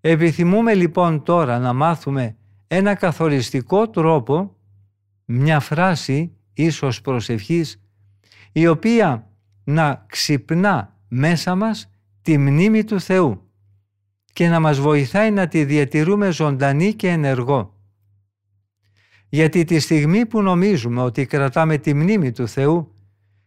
Επιθυμούμε 0.00 0.74
λοιπόν 0.74 1.22
τώρα 1.22 1.58
να 1.58 1.72
μάθουμε 1.72 2.36
ένα 2.66 2.94
καθοριστικό 2.94 3.88
τρόπο, 3.88 4.56
μια 5.24 5.60
φράση 5.60 6.32
ίσως 6.52 7.00
προσευχής, 7.00 7.82
η 8.52 8.66
οποία 8.66 9.30
να 9.64 10.04
ξυπνά 10.08 10.96
μέσα 11.08 11.54
μας 11.54 11.90
τη 12.22 12.38
μνήμη 12.38 12.84
του 12.84 13.00
Θεού 13.00 13.48
και 14.32 14.48
να 14.48 14.60
μας 14.60 14.78
βοηθάει 14.78 15.30
να 15.30 15.48
τη 15.48 15.64
διατηρούμε 15.64 16.30
ζωντανή 16.30 16.92
και 16.92 17.08
ενεργό. 17.08 17.73
Γιατί 19.28 19.64
τη 19.64 19.78
στιγμή 19.78 20.26
που 20.26 20.42
νομίζουμε 20.42 21.02
ότι 21.02 21.26
κρατάμε 21.26 21.78
τη 21.78 21.94
μνήμη 21.94 22.32
του 22.32 22.48
Θεού, 22.48 22.94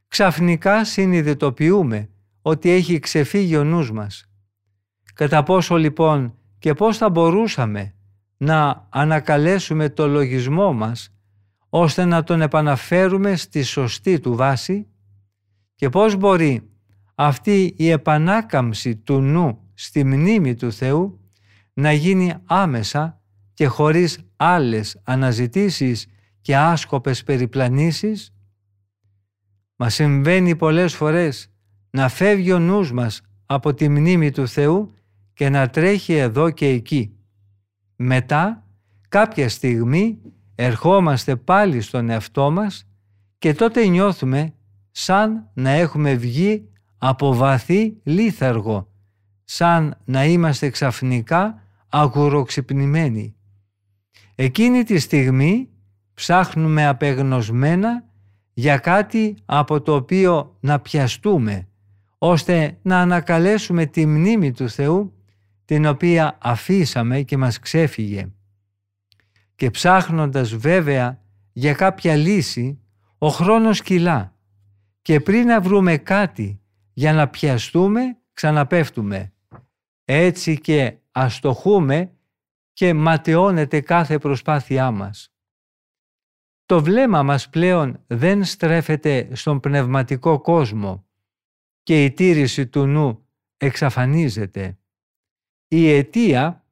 ξαφνικά 0.08 0.86
συνειδητοποιούμε 0.86 2.10
ότι 2.42 2.70
έχει 2.70 3.00
ξεφύγει 3.00 3.58
ο 3.58 3.64
νους 3.64 3.92
μας. 3.92 4.30
Κατά 5.14 5.44
πόσο 5.44 5.76
λοιπόν 5.76 6.34
και 6.60 6.74
πώς 6.74 6.98
θα 6.98 7.10
μπορούσαμε 7.10 7.94
να 8.38 8.88
ανακαλέσουμε 8.90 9.90
το 9.90 10.08
λογισμό 10.08 10.74
μας 10.74 11.12
ώστε 11.70 12.06
να 12.06 12.24
τον 12.24 12.42
επαναφέρουμε 12.42 13.36
στη 13.36 13.64
σωστή 13.64 14.20
του 14.20 14.36
βάση; 14.36 14.88
Και 15.76 15.90
πώς 15.90 16.16
μπορεί 16.16 16.70
αυτή 17.16 17.74
η 17.78 17.90
επανάκαμψη 17.90 18.96
του 18.96 19.22
νου 19.22 19.72
στη 19.74 20.04
μνήμη 20.04 20.56
του 20.56 20.72
Θεού 20.72 21.20
να 21.74 21.92
γίνει 21.92 22.34
άμεσα 22.46 23.22
και 23.54 23.66
χωρίς 23.66 24.27
άλλες 24.38 25.00
αναζητήσεις 25.04 26.08
και 26.42 26.58
άσκοπες 26.58 27.24
περιπλανήσεις; 27.24 28.32
Μα 29.76 29.90
συμβαίνει 29.90 30.56
πολλές 30.56 30.96
φορές 30.96 31.52
να 31.90 32.10
φεύγει 32.10 32.52
ο 32.52 32.60
νους 32.60 32.92
μας 32.92 33.22
από 33.46 33.74
τη 33.74 33.90
μνήμη 33.90 34.32
του 34.32 34.48
Θεού 34.48 34.92
και 35.34 35.50
να 35.50 35.70
τρέχει 35.70 36.14
εδώ 36.14 36.50
και 36.50 36.68
εκεί. 36.68 37.16
Μετά, 37.96 38.68
κάποια 39.10 39.50
στιγμή, 39.50 40.20
ερχόμαστε 40.56 41.36
πάλι 41.36 41.82
στον 41.82 42.10
εαυτό 42.10 42.52
μας 42.52 42.88
και 43.38 43.54
τότε 43.54 43.88
νιώθουμε 43.88 44.54
σαν 44.92 45.50
να 45.54 45.70
έχουμε 45.70 46.14
βγει 46.14 46.70
από 46.98 47.36
βαθύ 47.36 47.98
λίθαργο, 48.04 48.92
σαν 49.44 49.98
να 50.06 50.26
είμαστε 50.26 50.70
ξαφνικά 50.70 51.62
αγουροξυπνημένοι. 51.90 53.36
Εκείνη 54.40 54.84
τη 54.84 55.00
στιγμή 55.00 55.70
ψάχνουμε 56.14 56.88
απεγνωσμένα 56.88 58.04
για 58.54 58.78
κάτι 58.78 59.36
από 59.46 59.82
το 59.82 59.96
οποίο 59.96 60.58
να 60.60 60.80
πιαστούμε, 60.80 61.68
ώστε 62.18 62.78
να 62.82 63.00
ανακαλέσουμε 63.00 63.86
τη 63.86 64.06
μνήμη 64.06 64.52
του 64.52 64.70
Θεού 64.70 65.14
την 65.66 65.86
οποία 65.86 66.38
αφήσαμε 66.42 67.22
και 67.22 67.38
μας 67.38 67.60
ξέφυγε. 67.60 68.32
Και 69.56 69.70
ψάχνοντας 69.70 70.56
βέβαια 70.56 71.22
για 71.54 71.74
κάποια 71.74 72.16
λύση, 72.16 72.80
ο 73.18 73.28
χρόνος 73.28 73.82
κυλά 73.82 74.36
και 75.02 75.20
πριν 75.20 75.46
να 75.46 75.62
βρούμε 75.62 75.98
κάτι 75.98 76.62
για 76.94 77.14
να 77.14 77.28
πιαστούμε, 77.28 78.02
ξαναπέφτουμε. 78.34 79.34
Έτσι 80.06 80.60
και 80.60 80.98
αστοχούμε 81.12 82.12
και 82.78 82.94
ματαιώνεται 82.94 83.82
κάθε 83.82 84.18
προσπάθειά 84.18 84.92
μας. 84.92 85.34
Το 86.66 86.84
βλέμμα 86.84 87.24
μας 87.24 87.50
πλέον 87.50 88.04
δεν 88.08 88.44
στρέφεται 88.44 89.36
στον 89.36 89.60
πνευματικό 89.60 90.42
κόσμο 90.42 91.08
και 91.84 92.04
η 92.04 92.12
τήρηση 92.12 92.68
του 92.68 92.86
νου 92.86 93.28
εξαφανίζεται. 93.58 94.78
Η 95.68 95.90
αιτία 95.90 96.66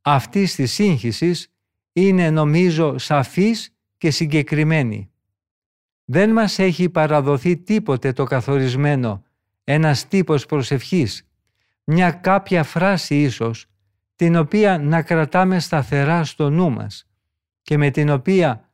αυτής 0.00 0.54
της 0.54 0.72
σύγχυσης 0.72 1.54
είναι 1.92 2.30
νομίζω 2.30 2.98
σαφής 2.98 3.76
και 3.98 4.10
συγκεκριμένη. 4.10 5.10
Δεν 6.04 6.32
μας 6.32 6.58
έχει 6.58 6.88
παραδοθεί 6.88 7.56
τίποτε 7.56 8.12
το 8.12 8.24
καθορισμένο, 8.24 9.24
ένας 9.64 10.08
τύπος 10.08 10.46
προσευχής, 10.46 11.28
μια 11.84 12.10
κάποια 12.10 12.62
φράση 12.62 13.22
ίσως, 13.22 13.66
την 14.16 14.36
οποία 14.36 14.78
να 14.78 15.02
κρατάμε 15.02 15.58
σταθερά 15.58 16.24
στο 16.24 16.50
νου 16.50 16.70
μας 16.70 17.08
και 17.62 17.76
με 17.76 17.90
την 17.90 18.10
οποία 18.10 18.70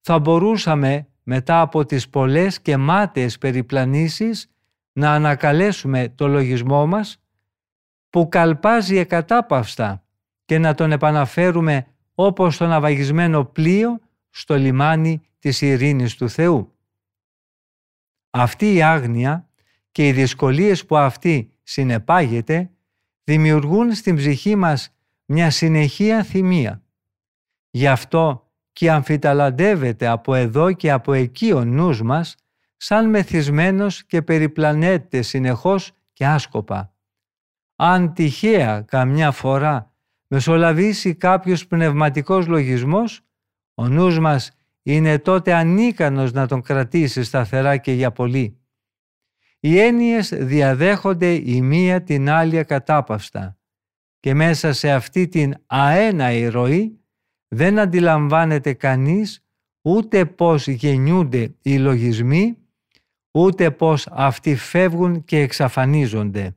θα 0.00 0.18
μπορούσαμε 0.18 1.06
μετά 1.22 1.60
από 1.60 1.84
τις 1.84 2.08
πολλές 2.08 2.60
και 2.60 2.76
μάταιες 2.76 3.38
περιπλανήσεις 3.38 4.50
να 4.92 5.12
ανακαλέσουμε 5.12 6.08
το 6.08 6.26
λογισμό 6.28 6.86
μας 6.86 7.22
που 8.10 8.28
καλπάζει 8.28 8.96
εκατάπαυστα 8.96 10.04
και 10.44 10.58
να 10.58 10.74
τον 10.74 10.92
επαναφέρουμε 10.92 11.86
όπως 12.14 12.56
το 12.56 12.66
ναυαγισμένο 12.66 13.44
πλοίο 13.44 14.00
στο 14.30 14.56
λιμάνι 14.56 15.22
της 15.38 15.60
ειρήνης 15.60 16.14
του 16.14 16.28
Θεού. 16.28 16.74
Αυτή 18.30 18.74
η 18.74 18.82
άγνοια 18.82 19.48
και 19.92 20.08
οι 20.08 20.12
δυσκολίες 20.12 20.86
που 20.86 20.96
αυτή 20.96 21.52
συνεπάγεται 21.62 22.70
δημιουργούν 23.24 23.94
στην 23.94 24.16
ψυχή 24.16 24.56
μας 24.56 24.94
μια 25.24 25.50
συνεχή 25.50 26.22
θυμία. 26.22 26.82
Γι' 27.70 27.88
αυτό 27.88 28.48
και 28.72 28.90
αμφιταλαντεύεται 28.90 30.06
από 30.06 30.34
εδώ 30.34 30.72
και 30.72 30.90
από 30.90 31.12
εκεί 31.12 31.52
ο 31.52 31.64
νους 31.64 32.02
μας 32.02 32.34
σαν 32.76 33.08
μεθυσμένος 33.08 34.04
και 34.04 34.22
περιπλανέται 34.22 35.22
συνεχώς 35.22 35.92
και 36.12 36.26
άσκοπα 36.26 36.94
αν 37.76 38.12
τυχαία 38.14 38.80
καμιά 38.80 39.30
φορά 39.30 39.92
μεσολαβήσει 40.28 41.14
κάποιος 41.14 41.66
πνευματικός 41.66 42.46
λογισμός, 42.46 43.20
ο 43.74 43.88
νους 43.88 44.18
μας 44.18 44.50
είναι 44.82 45.18
τότε 45.18 45.54
ανίκανος 45.54 46.32
να 46.32 46.46
τον 46.46 46.62
κρατήσει 46.62 47.22
σταθερά 47.22 47.76
και 47.76 47.92
για 47.92 48.12
πολύ. 48.12 48.58
Οι 49.64 49.78
έννοιες 49.78 50.28
διαδέχονται 50.28 51.34
η 51.34 51.60
μία 51.62 52.02
την 52.02 52.30
άλλη 52.30 52.58
ακατάπαυστα 52.58 53.58
και 54.20 54.34
μέσα 54.34 54.72
σε 54.72 54.92
αυτή 54.92 55.28
την 55.28 55.54
αέναη 55.66 56.46
ροή 56.46 57.00
δεν 57.48 57.78
αντιλαμβάνεται 57.78 58.72
κανείς 58.72 59.44
ούτε 59.82 60.24
πώς 60.24 60.66
γεννιούνται 60.66 61.54
οι 61.62 61.78
λογισμοί, 61.78 62.56
ούτε 63.38 63.70
πώς 63.70 64.06
αυτοί 64.10 64.56
φεύγουν 64.56 65.24
και 65.24 65.38
εξαφανίζονται. 65.38 66.56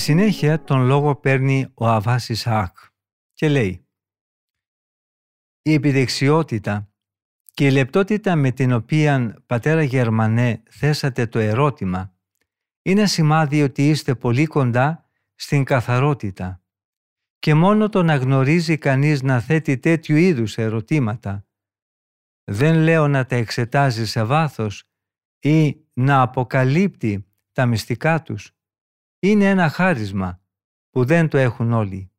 Συνέχεια 0.00 0.64
τον 0.64 0.86
λόγο 0.86 1.16
παίρνει 1.16 1.66
ο 1.74 1.86
Αβάς 1.86 2.28
Ισαάκ 2.28 2.76
και 3.32 3.48
λέει 3.48 3.88
«Η 5.62 5.72
επιδεξιότητα 5.72 6.92
και 7.52 7.66
η 7.66 7.70
λεπτότητα 7.70 8.36
με 8.36 8.50
την 8.50 8.72
οποία, 8.72 9.42
πατέρα 9.46 9.82
Γερμανέ, 9.82 10.62
θέσατε 10.70 11.26
το 11.26 11.38
ερώτημα 11.38 12.14
είναι 12.82 13.06
σημάδι 13.06 13.62
ότι 13.62 13.88
είστε 13.88 14.14
πολύ 14.14 14.46
κοντά 14.46 15.10
στην 15.34 15.64
καθαρότητα 15.64 16.62
και 17.38 17.54
μόνο 17.54 17.88
το 17.88 18.02
να 18.02 18.16
γνωρίζει 18.16 18.78
κανείς 18.78 19.22
να 19.22 19.40
θέτει 19.40 19.78
τέτοιου 19.78 20.16
είδους 20.16 20.58
ερωτήματα. 20.58 21.46
Δεν 22.44 22.74
λέω 22.74 23.08
να 23.08 23.26
τα 23.26 23.36
εξετάζει 23.36 24.06
σε 24.06 24.24
βάθος 24.24 24.84
ή 25.38 25.84
να 25.92 26.20
αποκαλύπτει 26.20 27.26
τα 27.52 27.66
μυστικά 27.66 28.22
τους. 28.22 28.59
Είναι 29.22 29.48
ένα 29.48 29.68
χάρισμα 29.68 30.42
που 30.90 31.04
δεν 31.04 31.28
το 31.28 31.38
έχουν 31.38 31.72
όλοι. 31.72 32.12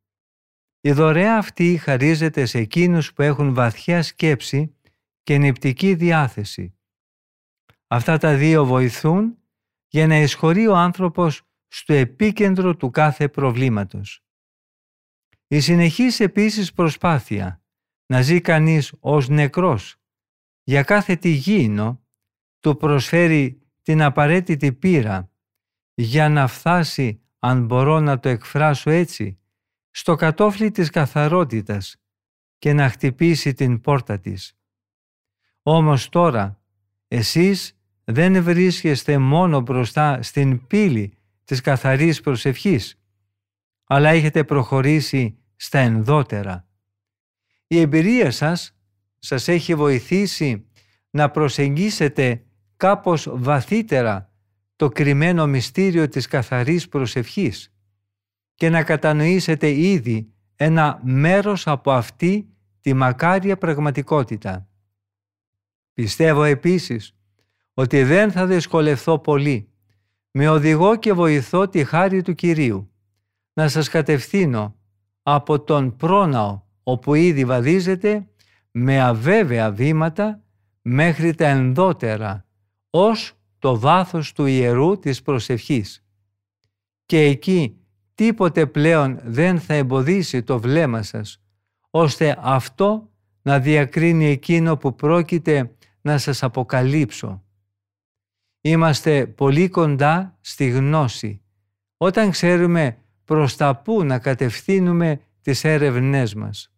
Η 0.81 0.91
δωρεά 0.91 1.37
αυτή 1.37 1.77
χαρίζεται 1.77 2.45
σε 2.45 2.57
εκείνους 2.57 3.13
που 3.13 3.21
έχουν 3.21 3.53
βαθιά 3.53 4.03
σκέψη 4.03 4.75
και 5.23 5.37
νηπτική 5.37 5.95
διάθεση. 5.95 6.75
Αυτά 7.87 8.17
τα 8.17 8.35
δύο 8.35 8.65
βοηθούν 8.65 9.37
για 9.87 10.07
να 10.07 10.15
εισχωρεί 10.15 10.67
ο 10.67 10.75
άνθρωπος 10.75 11.41
στο 11.67 11.93
επίκεντρο 11.93 12.75
του 12.75 12.89
κάθε 12.89 13.29
προβλήματος. 13.29 14.23
Η 15.47 15.59
συνεχής 15.59 16.19
επίσης 16.19 16.73
προσπάθεια 16.73 17.63
να 18.05 18.21
ζει 18.21 18.41
κανείς 18.41 18.93
ως 18.99 19.29
νεκρός 19.29 19.95
για 20.63 20.83
κάθε 20.83 21.15
τι 21.15 21.29
γήινο 21.29 22.05
του 22.59 22.77
προσφέρει 22.77 23.61
την 23.81 24.01
απαραίτητη 24.01 24.73
πείρα 24.73 25.30
για 25.93 26.29
να 26.29 26.47
φτάσει, 26.47 27.21
αν 27.39 27.65
μπορώ 27.65 27.99
να 27.99 28.19
το 28.19 28.29
εκφράσω 28.29 28.89
έτσι, 28.89 29.39
στο 29.91 30.15
κατόφλι 30.15 30.71
της 30.71 30.89
καθαρότητας 30.89 31.95
και 32.57 32.73
να 32.73 32.89
χτυπήσει 32.89 33.53
την 33.53 33.81
πόρτα 33.81 34.19
της. 34.19 34.57
Όμως 35.61 36.09
τώρα 36.09 36.61
εσείς 37.07 37.79
δεν 38.03 38.43
βρίσκεστε 38.43 39.17
μόνο 39.17 39.59
μπροστά 39.59 40.21
στην 40.21 40.67
πύλη 40.67 41.13
της 41.43 41.61
καθαρής 41.61 42.21
προσευχής, 42.21 42.99
αλλά 43.83 44.09
έχετε 44.09 44.43
προχωρήσει 44.43 45.37
στα 45.55 45.79
ενδότερα. 45.79 46.67
Η 47.67 47.79
εμπειρία 47.79 48.31
σας 48.31 48.75
σας 49.19 49.47
έχει 49.47 49.75
βοηθήσει 49.75 50.65
να 51.09 51.29
προσεγγίσετε 51.31 52.45
κάπως 52.77 53.27
βαθύτερα 53.31 54.30
το 54.81 54.89
κρυμμένο 54.89 55.47
μυστήριο 55.47 56.07
της 56.07 56.27
καθαρής 56.27 56.87
προσευχής 56.87 57.73
και 58.55 58.69
να 58.69 58.83
κατανοήσετε 58.83 59.69
ήδη 59.69 60.33
ένα 60.55 60.99
μέρος 61.03 61.67
από 61.67 61.91
αυτή 61.91 62.49
τη 62.81 62.93
μακάρια 62.93 63.57
πραγματικότητα. 63.57 64.67
Πιστεύω 65.93 66.43
επίσης 66.43 67.15
ότι 67.73 68.03
δεν 68.03 68.31
θα 68.31 68.45
δυσκολευθώ 68.45 69.19
πολύ 69.19 69.69
με 70.31 70.49
οδηγό 70.49 70.95
και 70.95 71.13
βοηθώ 71.13 71.67
τη 71.67 71.83
χάρη 71.83 72.21
του 72.21 72.33
Κυρίου 72.33 72.91
να 73.53 73.67
σας 73.67 73.89
κατευθύνω 73.89 74.75
από 75.23 75.61
τον 75.61 75.95
πρόναο 75.95 76.61
όπου 76.83 77.13
ήδη 77.13 77.45
βαδίζετε 77.45 78.27
με 78.71 79.01
αβέβαια 79.01 79.71
βήματα 79.71 80.43
μέχρι 80.81 81.35
τα 81.35 81.47
ενδότερα 81.47 82.45
ως 82.89 83.35
το 83.61 83.79
βάθος 83.79 84.33
του 84.33 84.45
ιερού 84.45 84.99
της 84.99 85.21
προσευχής. 85.21 86.03
Και 87.05 87.19
εκεί 87.19 87.77
τίποτε 88.15 88.65
πλέον 88.65 89.19
δεν 89.23 89.59
θα 89.59 89.73
εμποδίσει 89.73 90.43
το 90.43 90.59
βλέμμα 90.59 91.01
σας, 91.01 91.41
ώστε 91.89 92.37
αυτό 92.41 93.11
να 93.41 93.59
διακρίνει 93.59 94.25
εκείνο 94.25 94.77
που 94.77 94.95
πρόκειται 94.95 95.75
να 96.01 96.17
σας 96.17 96.43
αποκαλύψω. 96.43 97.43
Είμαστε 98.61 99.27
πολύ 99.27 99.69
κοντά 99.69 100.37
στη 100.41 100.69
γνώση, 100.69 101.41
όταν 101.97 102.29
ξέρουμε 102.29 102.97
προς 103.25 103.55
τα 103.55 103.75
πού 103.75 104.03
να 104.03 104.19
κατευθύνουμε 104.19 105.21
τις 105.41 105.63
έρευνές 105.63 106.33
μας. 106.33 106.71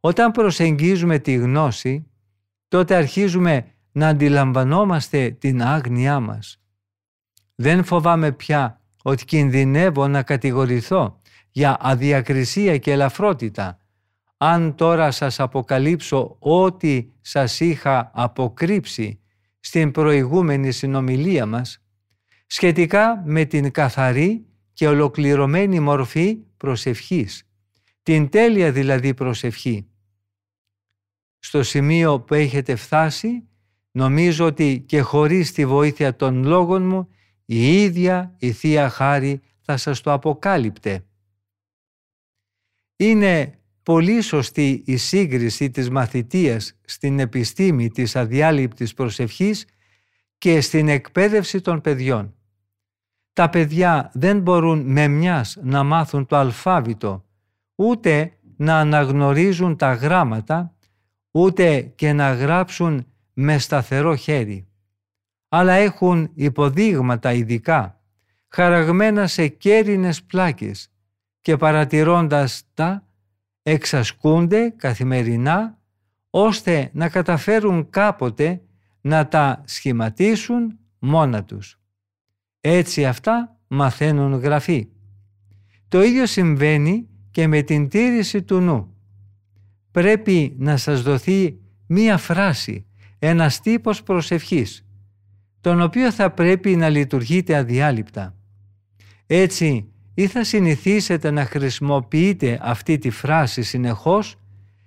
Όταν 0.00 0.30
προσεγγίζουμε 0.30 1.18
τη 1.18 1.34
γνώση, 1.34 2.10
τότε 2.68 2.94
αρχίζουμε 2.94 3.73
να 3.94 4.08
αντιλαμβανόμαστε 4.08 5.30
την 5.30 5.62
άγνοιά 5.62 6.20
μας. 6.20 6.60
Δεν 7.54 7.84
φοβάμαι 7.84 8.32
πια 8.32 8.80
ότι 9.02 9.24
κινδυνεύω 9.24 10.08
να 10.08 10.22
κατηγορηθώ 10.22 11.20
για 11.50 11.76
αδιακρισία 11.80 12.78
και 12.78 12.92
ελαφρότητα. 12.92 13.78
Αν 14.36 14.74
τώρα 14.74 15.10
σας 15.10 15.40
αποκαλύψω 15.40 16.36
ό,τι 16.38 17.08
σας 17.20 17.60
είχα 17.60 18.10
αποκρύψει 18.14 19.20
στην 19.60 19.90
προηγούμενη 19.90 20.72
συνομιλία 20.72 21.46
μας, 21.46 21.82
σχετικά 22.46 23.22
με 23.24 23.44
την 23.44 23.70
καθαρή 23.70 24.46
και 24.72 24.88
ολοκληρωμένη 24.88 25.80
μορφή 25.80 26.38
προσευχής, 26.56 27.48
την 28.02 28.28
τέλεια 28.28 28.72
δηλαδή 28.72 29.14
προσευχή. 29.14 29.86
Στο 31.38 31.62
σημείο 31.62 32.20
που 32.20 32.34
έχετε 32.34 32.74
φτάσει, 32.74 33.48
νομίζω 33.94 34.46
ότι 34.46 34.84
και 34.86 35.00
χωρίς 35.00 35.52
τη 35.52 35.66
βοήθεια 35.66 36.16
των 36.16 36.44
λόγων 36.44 36.86
μου, 36.86 37.08
η 37.44 37.82
ίδια 37.82 38.34
η 38.38 38.52
Θεία 38.52 38.88
Χάρη 38.88 39.40
θα 39.60 39.76
σας 39.76 40.00
το 40.00 40.12
αποκάλυπτε. 40.12 41.04
Είναι 42.96 43.58
πολύ 43.82 44.20
σωστή 44.20 44.82
η 44.86 44.96
σύγκριση 44.96 45.70
της 45.70 45.90
μαθητείας 45.90 46.78
στην 46.84 47.18
επιστήμη 47.18 47.90
της 47.90 48.16
αδιάλειπτης 48.16 48.94
προσευχής 48.94 49.66
και 50.38 50.60
στην 50.60 50.88
εκπαίδευση 50.88 51.60
των 51.60 51.80
παιδιών. 51.80 52.34
Τα 53.32 53.50
παιδιά 53.50 54.10
δεν 54.14 54.40
μπορούν 54.40 54.92
με 54.92 55.08
μιας 55.08 55.56
να 55.62 55.82
μάθουν 55.82 56.26
το 56.26 56.36
αλφάβητο, 56.36 57.24
ούτε 57.74 58.32
να 58.56 58.78
αναγνωρίζουν 58.78 59.76
τα 59.76 59.94
γράμματα, 59.94 60.76
ούτε 61.30 61.80
και 61.80 62.12
να 62.12 62.32
γράψουν 62.34 63.06
με 63.34 63.58
σταθερό 63.58 64.16
χέρι. 64.16 64.68
Αλλά 65.48 65.72
έχουν 65.72 66.30
υποδείγματα 66.34 67.32
ειδικά, 67.32 68.00
χαραγμένα 68.48 69.26
σε 69.26 69.48
κέρινες 69.48 70.22
πλάκες 70.22 70.92
και 71.40 71.56
παρατηρώντας 71.56 72.62
τα 72.74 73.06
εξασκούνται 73.62 74.74
καθημερινά 74.76 75.78
ώστε 76.30 76.90
να 76.92 77.08
καταφέρουν 77.08 77.90
κάποτε 77.90 78.62
να 79.00 79.28
τα 79.28 79.62
σχηματίσουν 79.66 80.78
μόνα 80.98 81.44
τους. 81.44 81.80
Έτσι 82.60 83.06
αυτά 83.06 83.58
μαθαίνουν 83.68 84.34
γραφή. 84.34 84.88
Το 85.88 86.02
ίδιο 86.02 86.26
συμβαίνει 86.26 87.08
και 87.30 87.46
με 87.46 87.62
την 87.62 87.88
τήρηση 87.88 88.42
του 88.42 88.60
νου. 88.60 88.96
Πρέπει 89.90 90.56
να 90.58 90.76
σας 90.76 91.02
δοθεί 91.02 91.58
μία 91.86 92.16
φράση, 92.16 92.86
ένας 93.26 93.60
τύπος 93.60 94.02
προσευχής, 94.02 94.86
τον 95.60 95.80
οποίο 95.80 96.12
θα 96.12 96.30
πρέπει 96.30 96.76
να 96.76 96.88
λειτουργείτε 96.88 97.56
αδιάλειπτα. 97.56 98.34
Έτσι 99.26 99.88
ή 100.14 100.26
θα 100.26 100.44
συνηθίσετε 100.44 101.30
να 101.30 101.44
χρησιμοποιείτε 101.44 102.58
αυτή 102.62 102.98
τη 102.98 103.10
φράση 103.10 103.62
συνεχώς 103.62 104.36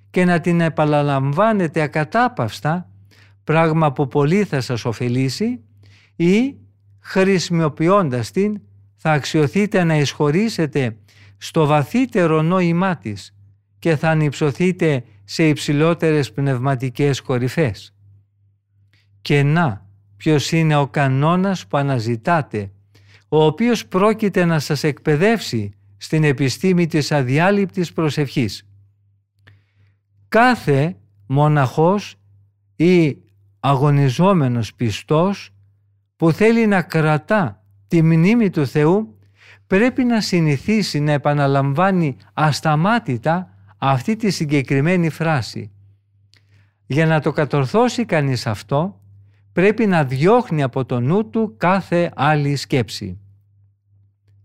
και 0.10 0.26
να 0.26 0.40
την 0.40 0.62
επαναλαμβάνετε 0.62 1.82
ακατάπαυστα, 1.82 2.90
πράγμα 3.44 3.92
που 3.92 4.08
πολύ 4.08 4.44
θα 4.44 4.62
σας 4.62 4.86
ωφελήσει, 4.86 5.60
ή 6.16 6.56
χρησιμοποιώντας 7.00 8.32
την 8.32 8.62
θα 8.96 9.12
αξιοθείτε 9.12 9.84
να 9.84 9.98
εισχωρήσετε 9.98 10.98
στο 11.38 11.66
βαθύτερο 11.66 12.42
νόημά 12.42 12.98
της 12.98 13.36
και 13.80 13.96
θα 13.96 14.10
ανυψωθείτε 14.10 15.04
σε 15.24 15.48
υψηλότερες 15.48 16.32
πνευματικές 16.32 17.22
κορυφές. 17.22 17.92
Και 19.28 19.44
να, 19.44 19.86
ποιος 20.18 20.52
είναι 20.52 20.76
ο 20.76 20.88
κανόνας 20.88 21.68
που 21.68 21.78
αναζητάτε 21.78 22.72
ο 23.28 23.44
οποίος 23.44 23.88
πρόκειται 23.88 24.46
να 24.46 24.60
σας 24.60 24.84
εκπαιδεύσει 24.84 25.74
στην 25.98 26.24
επιστήμη 26.24 26.88
της 26.88 27.12
αδιάλειπτης 27.12 27.94
προσευχής. 27.94 28.68
Κάθε 30.28 30.96
μοναχός 31.28 32.16
ή 32.76 33.18
αγωνιζόμενος 33.60 34.74
πιστός 34.74 35.50
που 36.16 36.32
θέλει 36.32 36.68
να 36.68 36.82
κρατά 36.82 37.64
τη 37.88 38.02
μνήμη 38.02 38.50
του 38.50 38.68
Θεού 38.68 39.18
πρέπει 39.68 40.04
να 40.04 40.22
συνηθίσει 40.22 41.00
να 41.00 41.12
επαναλαμβάνει 41.12 42.18
ασταμάτητα 42.34 43.58
αυτή 43.78 44.16
τη 44.16 44.30
συγκεκριμένη 44.30 45.10
φράση. 45.10 45.72
Για 46.86 47.06
να 47.06 47.20
το 47.20 47.32
κατορθώσει 47.32 48.06
κανείς 48.06 48.48
αυτό 48.48 49.02
πρέπει 49.58 49.86
να 49.86 50.04
διώχνει 50.04 50.64
από 50.64 50.86
το 50.86 51.00
νου 51.00 51.30
του 51.30 51.54
κάθε 51.58 52.12
άλλη 52.16 52.56
σκέψη. 52.56 53.20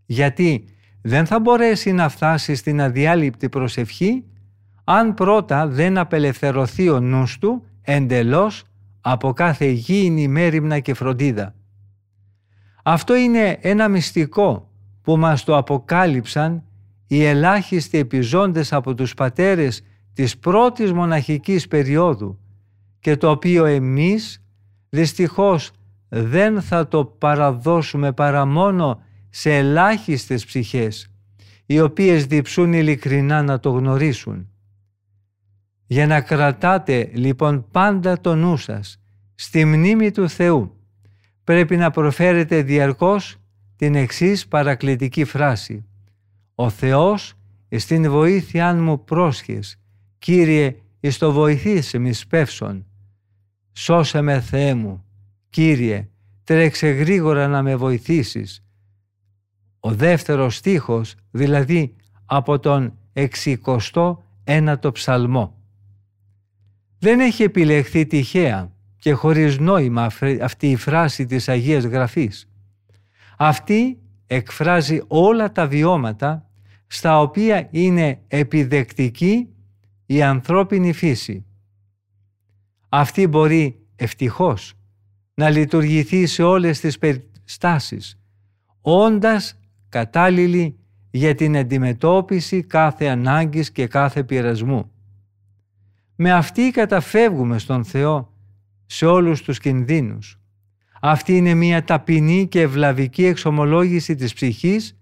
Γιατί 0.06 0.64
δεν 1.02 1.26
θα 1.26 1.40
μπορέσει 1.40 1.92
να 1.92 2.08
φτάσει 2.08 2.54
στην 2.54 2.80
αδιάλειπτη 2.80 3.48
προσευχή 3.48 4.24
αν 4.84 5.14
πρώτα 5.14 5.66
δεν 5.66 5.98
απελευθερωθεί 5.98 6.88
ο 6.88 7.00
νους 7.00 7.38
του 7.38 7.64
εντελώς 7.82 8.64
από 9.00 9.32
κάθε 9.32 9.64
υγιεινή 9.64 10.28
μέρημνα 10.28 10.78
και 10.78 10.94
φροντίδα. 10.94 11.54
Αυτό 12.82 13.14
είναι 13.14 13.58
ένα 13.60 13.88
μυστικό 13.88 14.70
που 15.02 15.16
μας 15.16 15.44
το 15.44 15.56
αποκάλυψαν 15.56 16.64
οι 17.06 17.24
ελάχιστοι 17.24 17.98
επιζώντες 17.98 18.72
από 18.72 18.94
τους 18.94 19.14
πατέρες 19.14 19.82
της 20.12 20.38
πρώτης 20.38 20.92
μοναχικής 20.92 21.68
περίοδου 21.68 22.38
και 23.00 23.16
το 23.16 23.30
οποίο 23.30 23.64
εμείς 23.64 24.41
δυστυχώς 24.94 25.70
δεν 26.08 26.62
θα 26.62 26.88
το 26.88 27.04
παραδώσουμε 27.04 28.12
παρά 28.12 28.44
μόνο 28.44 29.02
σε 29.30 29.56
ελάχιστες 29.56 30.44
ψυχές, 30.44 31.10
οι 31.66 31.80
οποίες 31.80 32.26
διψούν 32.26 32.72
ειλικρινά 32.72 33.42
να 33.42 33.60
το 33.60 33.70
γνωρίσουν. 33.70 34.48
Για 35.86 36.06
να 36.06 36.20
κρατάτε 36.20 37.10
λοιπόν 37.14 37.66
πάντα 37.70 38.20
το 38.20 38.34
νου 38.34 38.56
σας 38.56 39.00
στη 39.34 39.64
μνήμη 39.64 40.10
του 40.10 40.28
Θεού, 40.28 40.76
πρέπει 41.44 41.76
να 41.76 41.90
προφέρετε 41.90 42.62
διαρκώς 42.62 43.36
την 43.76 43.94
εξής 43.94 44.46
παρακλητική 44.46 45.24
φράση. 45.24 45.84
«Ο 46.54 46.70
Θεός 46.70 47.34
στην 47.76 48.10
βοήθειά 48.10 48.74
μου 48.74 49.04
πρόσχες, 49.04 49.76
Κύριε 50.18 50.76
εις 51.00 51.18
το 51.18 51.32
βοηθήσε 51.32 51.98
μη 51.98 52.12
σπεύσον, 52.12 52.86
Σώσε 53.72 54.20
με 54.20 54.40
Θεέ 54.40 54.74
μου, 54.74 55.04
Κύριε, 55.50 56.08
τρέξε 56.44 56.88
γρήγορα 56.88 57.48
να 57.48 57.62
με 57.62 57.76
βοηθήσεις. 57.76 58.64
Ο 59.80 59.90
δεύτερος 59.90 60.56
στίχος, 60.56 61.14
δηλαδή 61.30 61.94
από 62.26 62.58
τον 62.58 62.98
69ο 63.12 64.92
ψαλμό. 64.92 65.56
Δεν 66.98 67.20
έχει 67.20 67.42
επιλεχθεί 67.42 68.06
τυχαία 68.06 68.72
και 68.98 69.12
χωρίς 69.12 69.58
νόημα 69.58 70.10
αυτή 70.42 70.70
η 70.70 70.76
φράση 70.76 71.26
της 71.26 71.48
Αγίας 71.48 71.84
Γραφής. 71.84 72.48
Αυτή 73.38 73.98
εκφράζει 74.26 75.02
όλα 75.06 75.52
τα 75.52 75.66
βιώματα 75.66 76.50
στα 76.86 77.20
οποία 77.20 77.68
είναι 77.70 78.20
επιδεκτική 78.28 79.48
η 80.06 80.22
ανθρώπινη 80.22 80.92
φύση. 80.92 81.44
Αυτή 82.94 83.26
μπορεί 83.26 83.86
ευτυχώς 83.96 84.74
να 85.34 85.50
λειτουργηθεί 85.50 86.26
σε 86.26 86.42
όλες 86.42 86.80
τις 86.80 86.98
περιστάσεις, 86.98 88.20
όντας 88.80 89.60
κατάλληλη 89.88 90.78
για 91.10 91.34
την 91.34 91.56
αντιμετώπιση 91.56 92.62
κάθε 92.62 93.06
ανάγκης 93.06 93.72
και 93.72 93.86
κάθε 93.86 94.24
πειρασμού. 94.24 94.90
Με 96.16 96.32
αυτή 96.32 96.70
καταφεύγουμε 96.70 97.58
στον 97.58 97.84
Θεό 97.84 98.32
σε 98.86 99.06
όλους 99.06 99.42
τους 99.42 99.58
κινδύνους. 99.58 100.40
Αυτή 101.00 101.36
είναι 101.36 101.54
μια 101.54 101.84
ταπεινή 101.84 102.48
και 102.48 102.60
ευλαβική 102.60 103.24
εξομολόγηση 103.24 104.14
της 104.14 104.32
ψυχής 104.32 104.98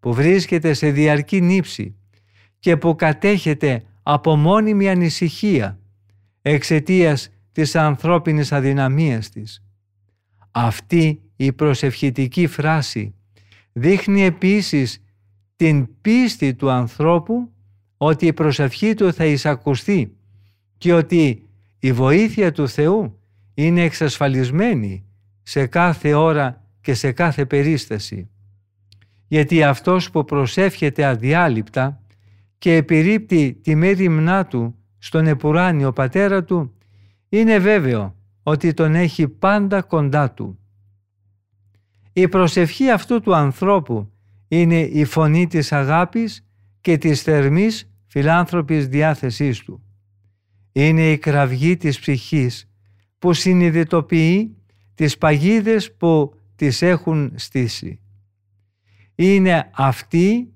που 0.00 0.14
βρίσκεται 0.14 0.72
σε 0.72 0.90
διαρκή 0.90 1.40
νύψη 1.40 1.96
και 2.58 2.76
που 2.76 2.94
κατέχεται 2.94 3.82
από 4.02 4.36
μόνιμη 4.36 4.88
ανησυχία 4.88 5.80
εξαιτίας 6.50 7.28
της 7.52 7.76
ανθρώπινης 7.76 8.52
αδυναμίας 8.52 9.28
της. 9.28 9.62
Αυτή 10.50 11.20
η 11.36 11.52
προσευχητική 11.52 12.46
φράση 12.46 13.14
δείχνει 13.72 14.22
επίσης 14.22 15.02
την 15.56 16.00
πίστη 16.00 16.54
του 16.54 16.70
ανθρώπου 16.70 17.52
ότι 17.96 18.26
η 18.26 18.32
προσευχή 18.32 18.94
του 18.94 19.12
θα 19.12 19.24
εισακουστεί 19.24 20.16
και 20.78 20.92
ότι 20.92 21.48
η 21.78 21.92
βοήθεια 21.92 22.52
του 22.52 22.68
Θεού 22.68 23.18
είναι 23.54 23.82
εξασφαλισμένη 23.82 25.04
σε 25.42 25.66
κάθε 25.66 26.14
ώρα 26.14 26.64
και 26.80 26.94
σε 26.94 27.12
κάθε 27.12 27.46
περίσταση. 27.46 28.28
Γιατί 29.28 29.62
αυτός 29.62 30.10
που 30.10 30.24
προσεύχεται 30.24 31.04
αδιάλειπτα 31.04 32.02
και 32.58 32.76
επιρρύπτει 32.76 33.58
τη 33.62 33.74
μέρημνά 33.74 34.46
του 34.46 34.74
στον 34.98 35.26
επουράνιο 35.26 35.92
πατέρα 35.92 36.44
του, 36.44 36.72
είναι 37.28 37.58
βέβαιο 37.58 38.14
ότι 38.42 38.74
τον 38.74 38.94
έχει 38.94 39.28
πάντα 39.28 39.82
κοντά 39.82 40.30
του. 40.30 40.58
Η 42.12 42.28
προσευχή 42.28 42.90
αυτού 42.90 43.20
του 43.20 43.34
ανθρώπου 43.34 44.12
είναι 44.48 44.80
η 44.80 45.04
φωνή 45.04 45.46
της 45.46 45.72
αγάπης 45.72 46.46
και 46.80 46.98
της 46.98 47.22
θερμής 47.22 47.90
φιλάνθρωπης 48.06 48.88
διάθεσής 48.88 49.58
του. 49.58 49.82
Είναι 50.72 51.10
η 51.10 51.18
κραυγή 51.18 51.76
της 51.76 51.98
ψυχής 52.00 52.70
που 53.18 53.32
συνειδητοποιεί 53.32 54.56
τις 54.94 55.18
παγίδες 55.18 55.96
που 55.96 56.34
τις 56.56 56.82
έχουν 56.82 57.32
στήσει. 57.34 58.00
Είναι 59.14 59.70
αυτή 59.74 60.52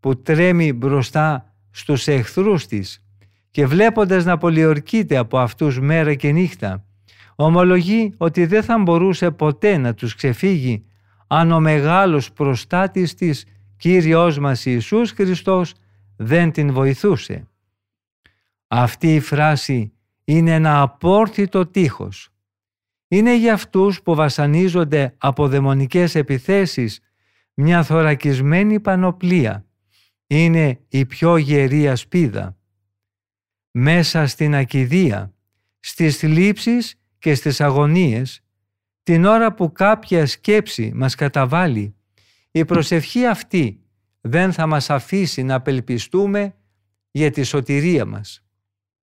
που 0.00 0.22
τρέμει 0.22 0.72
μπροστά 0.72 1.54
στους 1.70 2.08
εχθρούς 2.08 2.66
της 2.66 3.04
και 3.50 3.66
βλέποντας 3.66 4.24
να 4.24 4.38
πολιορκείται 4.38 5.16
από 5.16 5.38
αυτούς 5.38 5.80
μέρα 5.80 6.14
και 6.14 6.32
νύχτα, 6.32 6.84
ομολογεί 7.36 8.14
ότι 8.16 8.46
δεν 8.46 8.62
θα 8.62 8.78
μπορούσε 8.78 9.30
ποτέ 9.30 9.76
να 9.76 9.94
τους 9.94 10.14
ξεφύγει 10.14 10.84
αν 11.26 11.52
ο 11.52 11.60
μεγάλος 11.60 12.32
προστάτης 12.32 13.14
της 13.14 13.44
Κύριος 13.76 14.38
μας 14.38 14.66
Ιησούς 14.66 15.10
Χριστός 15.10 15.74
δεν 16.16 16.52
την 16.52 16.72
βοηθούσε. 16.72 17.48
Αυτή 18.68 19.14
η 19.14 19.20
φράση 19.20 19.92
είναι 20.24 20.54
ένα 20.54 20.80
απόρθητο 20.80 21.66
τείχος. 21.66 22.28
Είναι 23.08 23.36
για 23.36 23.52
αυτούς 23.52 24.02
που 24.02 24.14
βασανίζονται 24.14 25.14
από 25.18 25.48
δαιμονικές 25.48 26.14
επιθέσεις 26.14 27.00
μια 27.54 27.82
θωρακισμένη 27.82 28.80
πανοπλία. 28.80 29.64
Είναι 30.26 30.80
η 30.88 31.06
πιο 31.06 31.36
γερή 31.36 31.88
ασπίδα. 31.88 32.56
Μέσα 33.70 34.26
στην 34.26 34.54
ακιδεία, 34.54 35.34
στις 35.80 36.16
θλίψεις 36.16 37.00
και 37.18 37.34
στις 37.34 37.60
αγωνίες 37.60 38.42
την 39.02 39.24
ώρα 39.24 39.54
που 39.54 39.72
κάποια 39.72 40.26
σκέψη 40.26 40.92
μας 40.94 41.14
καταβάλει, 41.14 41.94
η 42.50 42.64
προσευχή 42.64 43.26
αυτή 43.26 43.80
δεν 44.20 44.52
θα 44.52 44.66
μας 44.66 44.90
αφήσει 44.90 45.42
να 45.42 45.54
απελπιστούμε 45.54 46.54
για 47.10 47.30
τη 47.30 47.42
σωτηρία 47.42 48.04
μας. 48.04 48.44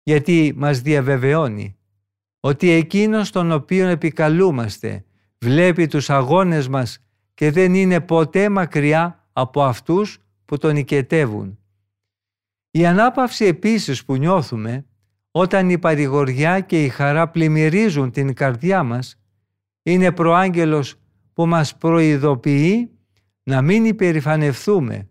Γιατί 0.03 0.53
μας 0.55 0.81
διαβεβαιώνει 0.81 1.77
ότι 2.39 2.69
εκείνος 2.69 3.31
τον 3.31 3.51
οποίο 3.51 3.87
επικαλούμαστε 3.87 5.05
βλέπει 5.37 5.87
τους 5.87 6.09
αγώνες 6.09 6.67
μας 6.67 6.99
και 7.33 7.51
δεν 7.51 7.73
είναι 7.73 8.01
ποτέ 8.01 8.49
μακριά 8.49 9.27
από 9.33 9.63
αυτούς 9.63 10.19
που 10.45 10.57
τον 10.57 10.75
οικετεύουν. 10.75 11.59
Η 12.75 12.85
ανάπαυση 12.85 13.45
επίσης 13.45 14.05
που 14.05 14.15
νιώθουμε 14.15 14.85
όταν 15.31 15.69
η 15.69 15.77
παρηγοριά 15.77 16.59
και 16.59 16.83
η 16.83 16.89
χαρά 16.89 17.29
πλημμυρίζουν 17.29 18.11
την 18.11 18.33
καρδιά 18.33 18.83
μας 18.83 19.19
είναι 19.83 20.11
προάγγελος 20.11 20.95
που 21.33 21.45
μας 21.45 21.77
προειδοποιεί 21.77 22.91
να 23.43 23.61
μην 23.61 23.85
υπερηφανευθούμε, 23.85 25.09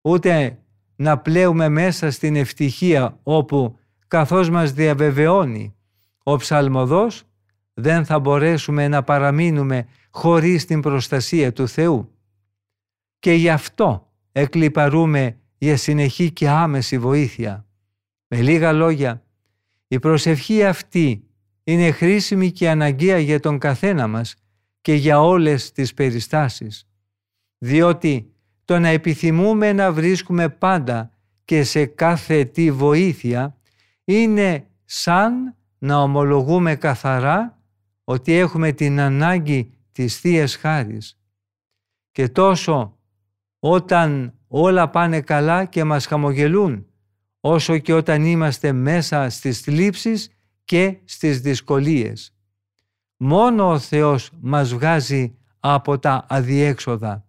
ούτε 0.00 0.58
να 0.96 1.18
πλέουμε 1.18 1.68
μέσα 1.68 2.10
στην 2.10 2.36
ευτυχία 2.36 3.18
όπου 3.22 3.78
καθώς 4.08 4.50
μας 4.50 4.72
διαβεβαιώνει 4.72 5.74
ο 6.22 6.36
ψαλμοδός 6.36 7.22
δεν 7.74 8.04
θα 8.04 8.18
μπορέσουμε 8.18 8.88
να 8.88 9.02
παραμείνουμε 9.02 9.86
χωρίς 10.10 10.64
την 10.64 10.80
προστασία 10.80 11.52
του 11.52 11.68
Θεού. 11.68 12.14
Και 13.18 13.32
γι' 13.32 13.50
αυτό 13.50 14.12
εκλυπαρούμε 14.32 15.36
για 15.62 15.76
συνεχή 15.76 16.30
και 16.30 16.48
άμεση 16.48 16.98
βοήθεια. 16.98 17.66
Με 18.28 18.40
λίγα 18.40 18.72
λόγια, 18.72 19.22
η 19.88 19.98
προσευχή 19.98 20.64
αυτή 20.64 21.24
είναι 21.64 21.90
χρήσιμη 21.90 22.50
και 22.50 22.70
αναγκαία 22.70 23.18
για 23.18 23.40
τον 23.40 23.58
καθένα 23.58 24.06
μας 24.06 24.34
και 24.80 24.94
για 24.94 25.20
όλες 25.20 25.72
τις 25.72 25.94
περιστάσεις. 25.94 26.88
Διότι 27.58 28.32
το 28.64 28.78
να 28.78 28.88
επιθυμούμε 28.88 29.72
να 29.72 29.92
βρίσκουμε 29.92 30.48
πάντα 30.48 31.10
και 31.44 31.64
σε 31.64 31.86
κάθε 31.86 32.44
τι 32.44 32.70
βοήθεια 32.70 33.56
είναι 34.04 34.66
σαν 34.84 35.56
να 35.78 36.02
ομολογούμε 36.02 36.76
καθαρά 36.76 37.62
ότι 38.04 38.32
έχουμε 38.32 38.72
την 38.72 39.00
ανάγκη 39.00 39.70
της 39.92 40.20
θείας 40.20 40.56
Χάρης. 40.56 41.18
Και 42.12 42.28
τόσο 42.28 42.98
όταν 43.58 44.36
όλα 44.54 44.90
πάνε 44.90 45.20
καλά 45.20 45.64
και 45.64 45.84
μας 45.84 46.06
χαμογελούν, 46.06 46.86
όσο 47.40 47.78
και 47.78 47.92
όταν 47.92 48.24
είμαστε 48.24 48.72
μέσα 48.72 49.28
στις 49.30 49.60
θλίψεις 49.60 50.30
και 50.64 50.98
στις 51.04 51.40
δυσκολίες. 51.40 52.34
Μόνο 53.16 53.70
ο 53.70 53.78
Θεός 53.78 54.30
μας 54.40 54.74
βγάζει 54.74 55.38
από 55.60 55.98
τα 55.98 56.26
αδιέξοδα. 56.28 57.26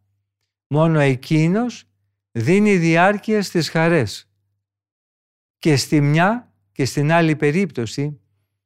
Μόνο 0.67 0.99
Εκείνος 0.99 1.83
δίνει 2.31 2.77
διάρκεια 2.77 3.41
στις 3.41 3.69
χαρές. 3.69 4.29
Και 5.59 5.75
στη 5.75 6.01
μια 6.01 6.53
και 6.71 6.85
στην 6.85 7.11
άλλη 7.11 7.35
περίπτωση 7.35 8.19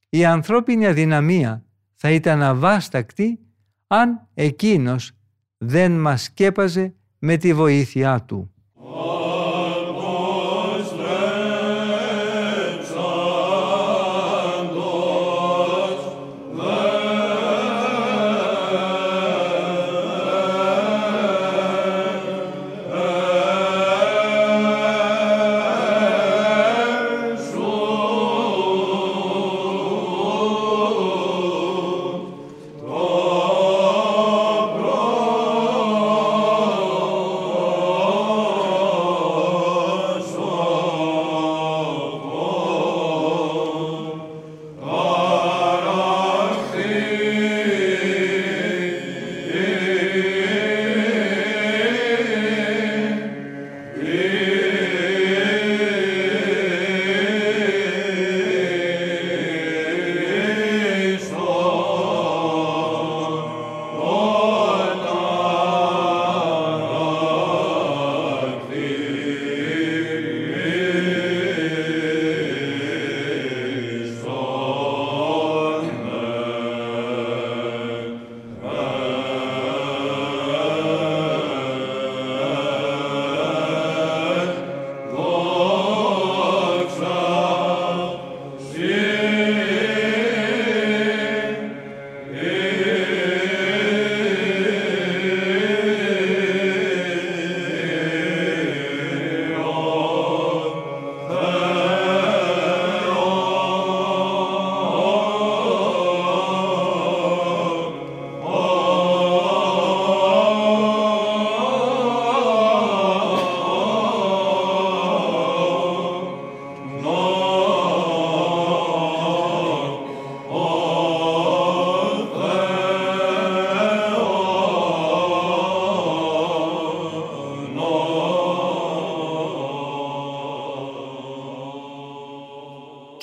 η 0.09 0.25
ανθρώπινη 0.25 0.87
αδυναμία 0.87 1.65
θα 1.95 2.11
ήταν 2.11 2.41
αβάστακτη 2.41 3.39
αν 3.87 4.27
Εκείνος 4.33 5.11
δεν 5.57 5.91
μας 5.99 6.21
σκέπαζε 6.23 6.96
με 7.19 7.37
τη 7.37 7.53
βοήθειά 7.53 8.21
Του. 8.21 8.51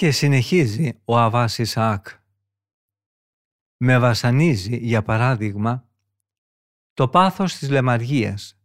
Και 0.04 0.10
συνεχίζει 0.10 1.00
ο 1.04 1.18
Αβάς 1.18 1.58
Ισαάκ. 1.58 2.06
Με 3.76 3.98
βασανίζει, 3.98 4.76
για 4.76 5.02
παράδειγμα, 5.02 5.88
το 6.94 7.08
πάθος 7.08 7.54
της 7.54 7.70
λεμαργίας 7.70 8.58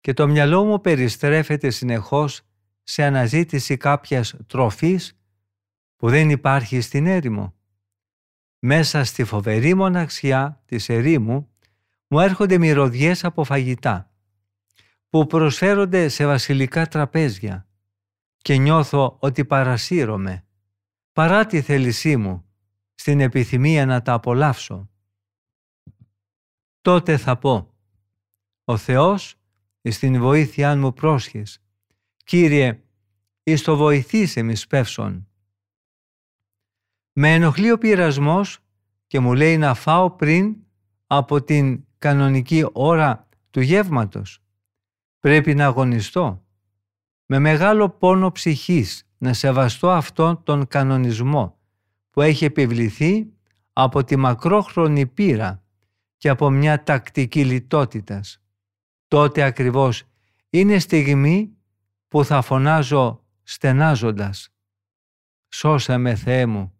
και 0.00 0.12
το 0.12 0.28
μυαλό 0.28 0.64
μου 0.64 0.80
περιστρέφεται 0.80 1.70
συνεχώς 1.70 2.42
σε 2.82 3.04
αναζήτηση 3.04 3.76
κάποιας 3.76 4.34
τροφής 4.46 5.18
που 5.96 6.08
δεν 6.08 6.30
υπάρχει 6.30 6.80
στην 6.80 7.06
έρημο. 7.06 7.54
Μέσα 8.58 9.04
στη 9.04 9.24
φοβερή 9.24 9.74
μοναξιά 9.74 10.62
της 10.64 10.88
ερήμου 10.88 11.48
μου 12.08 12.20
έρχονται 12.20 12.58
μυρωδιές 12.58 13.24
από 13.24 13.44
φαγητά 13.44 14.10
που 15.08 15.26
προσφέρονται 15.26 16.08
σε 16.08 16.26
βασιλικά 16.26 16.86
τραπέζια 16.86 17.68
και 18.36 18.56
νιώθω 18.56 19.16
ότι 19.20 19.44
παρασύρωμαι 19.44 20.45
παρά 21.16 21.46
τη 21.46 21.60
θέλησή 21.62 22.16
μου 22.16 22.44
στην 22.94 23.20
επιθυμία 23.20 23.86
να 23.86 24.02
τα 24.02 24.12
απολαύσω. 24.12 24.90
Τότε 26.80 27.16
θα 27.16 27.38
πω 27.38 27.74
«Ο 28.64 28.76
Θεός 28.76 29.34
στην 29.82 30.20
βοήθειά 30.20 30.76
μου 30.76 30.92
πρόσχες. 30.92 31.62
Κύριε, 32.24 32.82
εις 33.42 33.62
το 33.62 33.76
βοηθήσε 33.76 34.42
μη 34.42 34.54
σπεύσον». 34.54 35.28
Με 37.12 37.34
ενοχλεί 37.34 37.70
ο 37.70 37.78
πειρασμός 37.78 38.58
και 39.06 39.20
μου 39.20 39.34
λέει 39.34 39.56
να 39.56 39.74
φάω 39.74 40.10
πριν 40.10 40.56
από 41.06 41.42
την 41.42 41.84
κανονική 41.98 42.64
ώρα 42.72 43.28
του 43.50 43.60
γεύματος. 43.60 44.42
Πρέπει 45.20 45.54
να 45.54 45.64
αγωνιστώ. 45.66 46.46
Με 47.26 47.38
μεγάλο 47.38 47.90
πόνο 47.90 48.32
ψυχής 48.32 49.05
να 49.18 49.32
σεβαστώ 49.32 49.90
αυτόν 49.90 50.42
τον 50.42 50.66
κανονισμό 50.66 51.58
που 52.10 52.22
έχει 52.22 52.44
επιβληθεί 52.44 53.32
από 53.72 54.04
τη 54.04 54.16
μακρόχρονη 54.16 55.06
πείρα 55.06 55.62
και 56.16 56.28
από 56.28 56.50
μια 56.50 56.82
τακτική 56.82 57.44
λιτότητας. 57.44 58.42
Τότε 59.08 59.42
ακριβώς 59.42 60.02
είναι 60.50 60.78
στιγμή 60.78 61.56
που 62.08 62.24
θα 62.24 62.42
φωνάζω 62.42 63.24
στενάζοντας. 63.42 64.48
Σώσε 65.48 65.96
με 65.96 66.14
Θεέ 66.14 66.46
μου, 66.46 66.76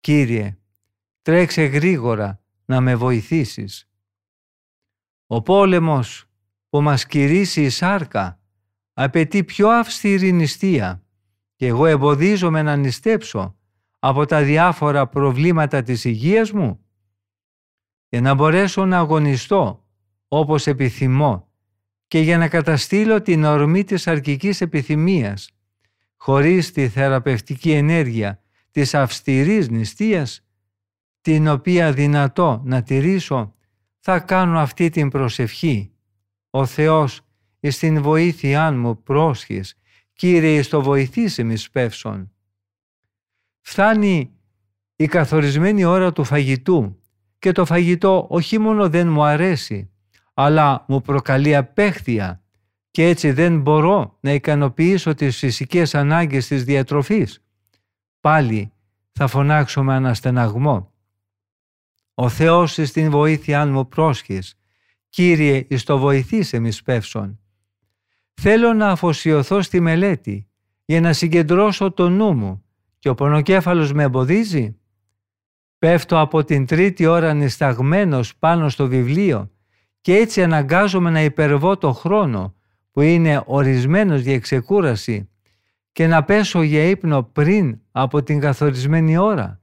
Κύριε, 0.00 0.58
τρέξε 1.22 1.62
γρήγορα 1.62 2.42
να 2.64 2.80
με 2.80 2.94
βοηθήσεις. 2.94 3.88
Ο 5.26 5.42
πόλεμος 5.42 6.24
που 6.68 6.82
μας 6.82 7.06
κηρύσει 7.06 7.62
η 7.62 7.68
σάρκα 7.68 8.40
απαιτεί 8.92 9.44
πιο 9.44 9.68
αυστηρή 9.68 10.32
νηστεία 10.32 11.02
και 11.58 11.66
εγώ 11.66 11.86
εμποδίζομαι 11.86 12.62
να 12.62 12.76
νηστέψω 12.76 13.56
από 13.98 14.24
τα 14.24 14.42
διάφορα 14.42 15.06
προβλήματα 15.06 15.82
της 15.82 16.04
υγείας 16.04 16.52
μου 16.52 16.80
για 18.08 18.20
να 18.20 18.34
μπορέσω 18.34 18.86
να 18.86 18.98
αγωνιστώ 18.98 19.84
όπως 20.28 20.66
επιθυμώ 20.66 21.48
και 22.08 22.18
για 22.18 22.38
να 22.38 22.48
καταστήλω 22.48 23.22
την 23.22 23.44
ορμή 23.44 23.84
της 23.84 24.06
αρκικής 24.06 24.60
επιθυμίας 24.60 25.50
χωρίς 26.16 26.72
τη 26.72 26.88
θεραπευτική 26.88 27.72
ενέργεια 27.72 28.42
της 28.70 28.94
αυστηρής 28.94 29.68
νηστείας 29.68 30.46
την 31.20 31.48
οποία 31.48 31.92
δυνατό 31.92 32.62
να 32.64 32.82
τηρήσω 32.82 33.54
θα 33.98 34.20
κάνω 34.20 34.58
αυτή 34.58 34.88
την 34.88 35.08
προσευχή. 35.08 35.92
Ο 36.50 36.66
Θεός 36.66 37.20
εις 37.60 37.78
την 37.78 38.02
βοήθειά 38.02 38.72
μου 38.72 39.02
πρόσχης, 39.02 39.78
Κύριε 40.18 40.58
εις 40.58 40.68
το 40.68 40.82
βοηθήσε 40.82 41.42
μη 41.42 41.56
σπεύσον. 41.56 42.32
Φτάνει 43.60 44.32
η 44.96 45.06
καθορισμένη 45.06 45.84
ώρα 45.84 46.12
του 46.12 46.24
φαγητού 46.24 47.00
και 47.38 47.52
το 47.52 47.64
φαγητό 47.64 48.26
όχι 48.30 48.58
μόνο 48.58 48.88
δεν 48.88 49.08
μου 49.08 49.22
αρέσει, 49.22 49.90
αλλά 50.34 50.84
μου 50.88 51.00
προκαλεί 51.00 51.56
απέχθεια 51.56 52.42
και 52.90 53.08
έτσι 53.08 53.32
δεν 53.32 53.60
μπορώ 53.60 54.18
να 54.20 54.32
ικανοποιήσω 54.32 55.14
τις 55.14 55.38
φυσικές 55.38 55.94
ανάγκες 55.94 56.46
της 56.46 56.64
διατροφής. 56.64 57.44
Πάλι 58.20 58.72
θα 59.12 59.26
φωνάξω 59.26 59.82
με 59.82 59.94
αναστεναγμό. 59.94 60.92
Ο 62.14 62.28
Θεός 62.28 62.72
στην 62.72 63.10
βοήθεια 63.10 63.66
μου 63.66 63.88
πρόσχης, 63.88 64.58
Κύριε 65.08 65.66
εις 65.68 65.84
το 65.84 65.98
βοηθήσε 65.98 66.58
μη 66.58 66.70
σπεύσον. 66.70 67.40
Θέλω 68.40 68.72
να 68.72 68.88
αφοσιωθώ 68.88 69.62
στη 69.62 69.80
μελέτη 69.80 70.48
για 70.84 71.00
να 71.00 71.12
συγκεντρώσω 71.12 71.92
το 71.92 72.08
νου 72.08 72.32
μου 72.34 72.64
και 72.98 73.08
ο 73.08 73.14
πονοκέφαλος 73.14 73.92
με 73.92 74.02
εμποδίζει; 74.02 74.76
Πέφτω 75.78 76.20
από 76.20 76.44
την 76.44 76.66
τρίτη 76.66 77.06
ώρα 77.06 77.34
νησταγμένος 77.34 78.36
πάνω 78.36 78.68
στο 78.68 78.88
βιβλίο 78.88 79.50
και 80.00 80.14
έτσι 80.14 80.42
αναγκάζομαι 80.42 81.10
να 81.10 81.22
υπερβώ 81.22 81.76
το 81.76 81.92
χρόνο 81.92 82.54
που 82.90 83.00
είναι 83.00 83.42
ορισμένος 83.46 84.20
για 84.20 84.34
εξεκούραση 84.34 85.28
και 85.92 86.06
να 86.06 86.24
πέσω 86.24 86.62
για 86.62 86.84
ύπνο 86.84 87.22
πριν 87.22 87.80
από 87.90 88.22
την 88.22 88.40
καθορισμένη 88.40 89.16
ώρα. 89.16 89.60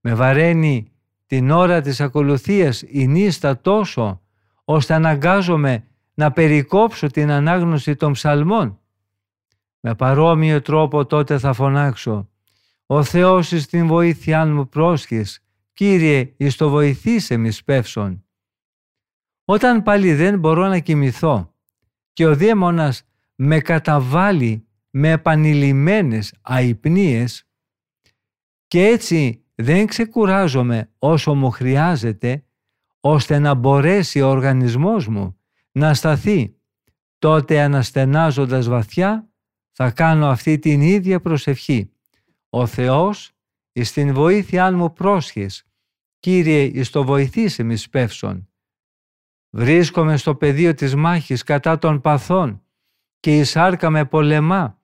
Με 0.00 0.14
βαραίνει 0.14 0.92
την 1.26 1.50
ώρα 1.50 1.80
της 1.80 2.00
ακολουθίας 2.00 2.82
η 2.86 3.06
νύστα 3.06 3.60
τόσο 3.60 4.22
ώστε 4.64 4.94
αναγκάζομαι 4.94 5.84
να 6.14 6.32
περικόψω 6.32 7.06
την 7.06 7.30
ανάγνωση 7.30 7.96
των 7.96 8.12
ψαλμών. 8.12 8.80
Με 9.80 9.94
παρόμοιο 9.94 10.62
τρόπο 10.62 11.06
τότε 11.06 11.38
θα 11.38 11.52
φωνάξω 11.52 12.28
«Ο 12.86 13.02
Θεός 13.02 13.52
εις 13.52 13.66
την 13.66 13.86
βοήθειά 13.86 14.46
μου 14.46 14.68
πρόσχες, 14.68 15.44
Κύριε 15.72 16.34
εις 16.36 16.56
το 16.56 16.70
βοηθήσε 16.70 17.36
μη 17.36 17.50
σπεύσον». 17.50 18.24
Όταν 19.44 19.82
πάλι 19.82 20.14
δεν 20.14 20.38
μπορώ 20.38 20.68
να 20.68 20.78
κοιμηθώ 20.78 21.54
και 22.12 22.26
ο 22.26 22.36
δαίμονας 22.36 23.04
με 23.34 23.60
καταβάλει 23.60 24.66
με 24.90 25.10
επανειλημμένες 25.10 26.34
αϊπνίες 26.40 27.48
και 28.66 28.86
έτσι 28.86 29.44
δεν 29.54 29.86
ξεκουράζομαι 29.86 30.90
όσο 30.98 31.34
μου 31.34 31.50
χρειάζεται 31.50 32.44
ώστε 33.00 33.38
να 33.38 33.54
μπορέσει 33.54 34.20
ο 34.20 34.28
οργανισμός 34.28 35.08
μου 35.08 35.39
να 35.80 35.94
σταθεί. 35.94 36.54
Τότε 37.18 37.60
αναστενάζοντας 37.60 38.68
βαθιά 38.68 39.28
θα 39.70 39.90
κάνω 39.90 40.26
αυτή 40.26 40.58
την 40.58 40.80
ίδια 40.80 41.20
προσευχή. 41.20 41.90
Ο 42.50 42.66
Θεός 42.66 43.32
εις 43.72 43.92
την 43.92 44.14
βοήθειά 44.14 44.72
μου 44.72 44.92
πρόσχες, 44.92 45.64
Κύριε 46.20 46.62
εις 46.62 46.90
το 46.90 47.04
βοηθήσε 47.04 47.62
μη 47.62 47.76
σπεύσον. 47.76 48.48
Βρίσκομαι 49.50 50.16
στο 50.16 50.34
πεδίο 50.34 50.74
της 50.74 50.94
μάχης 50.94 51.42
κατά 51.42 51.78
των 51.78 52.00
παθών 52.00 52.62
και 53.20 53.38
η 53.38 53.44
σάρκα 53.44 53.90
με 53.90 54.04
πολεμά, 54.04 54.82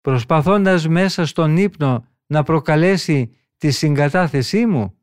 προσπαθώντας 0.00 0.88
μέσα 0.88 1.26
στον 1.26 1.56
ύπνο 1.56 2.06
να 2.26 2.42
προκαλέσει 2.42 3.30
τη 3.56 3.70
συγκατάθεσή 3.70 4.66
μου 4.66 4.98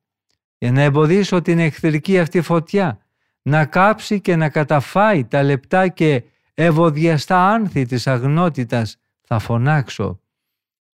για 0.58 0.72
να 0.72 0.82
εμποδίσω 0.82 1.42
την 1.42 1.60
εχθρική 1.60 2.20
αυτή 2.20 2.42
φωτιά, 2.42 3.06
να 3.42 3.66
κάψει 3.66 4.22
και 4.22 4.36
να 4.36 4.50
καταφάει 4.50 5.26
τα 5.26 5.44
λεπτά 5.44 5.88
και 5.88 6.24
ευωδιαστά 6.54 7.50
άνθη 7.50 7.86
της 7.86 8.08
αγνότητας, 8.08 8.98
θα 9.22 9.40
φωνάξω. 9.40 10.22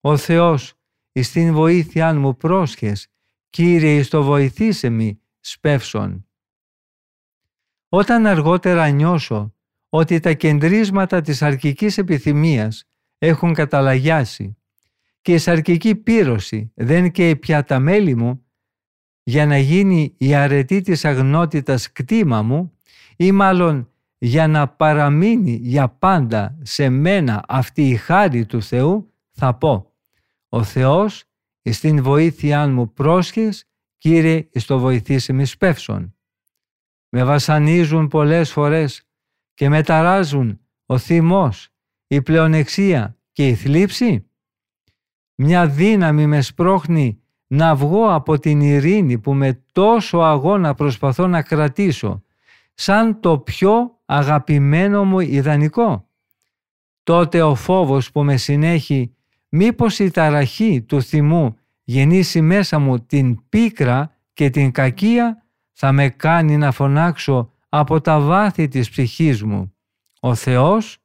Ο 0.01 0.17
Θεός, 0.17 0.73
εις 1.11 1.31
την 1.31 1.53
βοήθειά 1.53 2.13
μου 2.13 2.35
πρόσχες, 2.35 3.09
Κύριε 3.55 3.97
εις 3.97 4.07
το 4.07 4.23
βοηθήσε 4.23 4.89
μη 4.89 5.21
σπεύσον. 5.39 6.27
Όταν 7.89 8.25
αργότερα 8.25 8.89
νιώσω 8.89 9.53
ότι 9.89 10.19
τα 10.19 10.33
κεντρίσματα 10.33 11.21
της 11.21 11.41
αρκικής 11.41 11.97
επιθυμίας 11.97 12.83
έχουν 13.17 13.53
καταλαγιάσει 13.53 14.57
και 15.21 15.33
η 15.33 15.37
σαρκική 15.37 15.95
πύρωση 15.95 16.71
δεν 16.75 17.11
καίει 17.11 17.35
πια 17.35 17.63
τα 17.63 17.79
μέλη 17.79 18.15
μου, 18.15 18.44
για 19.28 19.45
να 19.45 19.57
γίνει 19.57 20.15
η 20.17 20.34
αρετή 20.34 20.82
της 20.82 21.05
αγνότητας 21.05 21.91
κτήμα 21.91 22.41
μου 22.41 22.71
ή 23.15 23.32
μάλλον 23.32 23.89
για 24.17 24.47
να 24.47 24.67
παραμείνει 24.67 25.59
για 25.61 25.89
πάντα 25.89 26.57
σε 26.61 26.89
μένα 26.89 27.43
αυτή 27.47 27.89
η 27.89 27.95
χάρη 27.95 28.45
του 28.45 28.61
Θεού 28.61 29.13
θα 29.32 29.53
πω 29.53 29.93
«Ο 30.49 30.63
Θεός 30.63 31.23
στην 31.61 32.03
βοήθειά 32.03 32.67
μου 32.67 32.93
πρόσχες, 32.93 33.65
Κύριε 33.97 34.47
εις 34.51 34.65
το 34.65 34.80
βοηθήσει 34.80 35.34
μη 35.34 35.45
σπεύσον». 35.45 36.15
Με 37.09 37.23
βασανίζουν 37.23 38.07
πολλές 38.07 38.51
φορές 38.51 39.07
και 39.53 39.69
με 39.69 39.84
ταράζουν 39.84 40.59
ο 40.86 40.97
θυμός, 40.97 41.69
η 42.07 42.21
πλεονεξία 42.21 43.17
και 43.32 43.47
η 43.47 43.55
θλίψη. 43.55 44.30
Μια 45.36 45.67
δύναμη 45.67 46.28
με 46.28 46.41
σπρώχνει 46.41 47.19
να 47.55 47.75
βγω 47.75 48.13
από 48.13 48.39
την 48.39 48.61
ειρήνη 48.61 49.17
που 49.17 49.33
με 49.33 49.63
τόσο 49.71 50.17
αγώνα 50.17 50.73
προσπαθώ 50.73 51.27
να 51.27 51.41
κρατήσω 51.41 52.23
σαν 52.73 53.19
το 53.19 53.39
πιο 53.39 53.99
αγαπημένο 54.05 55.05
μου 55.05 55.19
ιδανικό. 55.19 56.09
Τότε 57.03 57.41
ο 57.41 57.55
φόβος 57.55 58.11
που 58.11 58.23
με 58.23 58.37
συνέχει 58.37 59.15
μήπως 59.49 59.99
η 59.99 60.11
ταραχή 60.11 60.81
του 60.81 61.01
θυμού 61.01 61.55
γεννήσει 61.83 62.41
μέσα 62.41 62.79
μου 62.79 62.99
την 62.99 63.49
πίκρα 63.49 64.15
και 64.33 64.49
την 64.49 64.71
κακία 64.71 65.43
θα 65.71 65.91
με 65.91 66.09
κάνει 66.09 66.57
να 66.57 66.71
φωνάξω 66.71 67.51
από 67.69 68.01
τα 68.01 68.19
βάθη 68.19 68.67
της 68.67 68.89
ψυχής 68.89 69.43
μου. 69.43 69.73
Ο 70.19 70.35
Θεός 70.35 70.97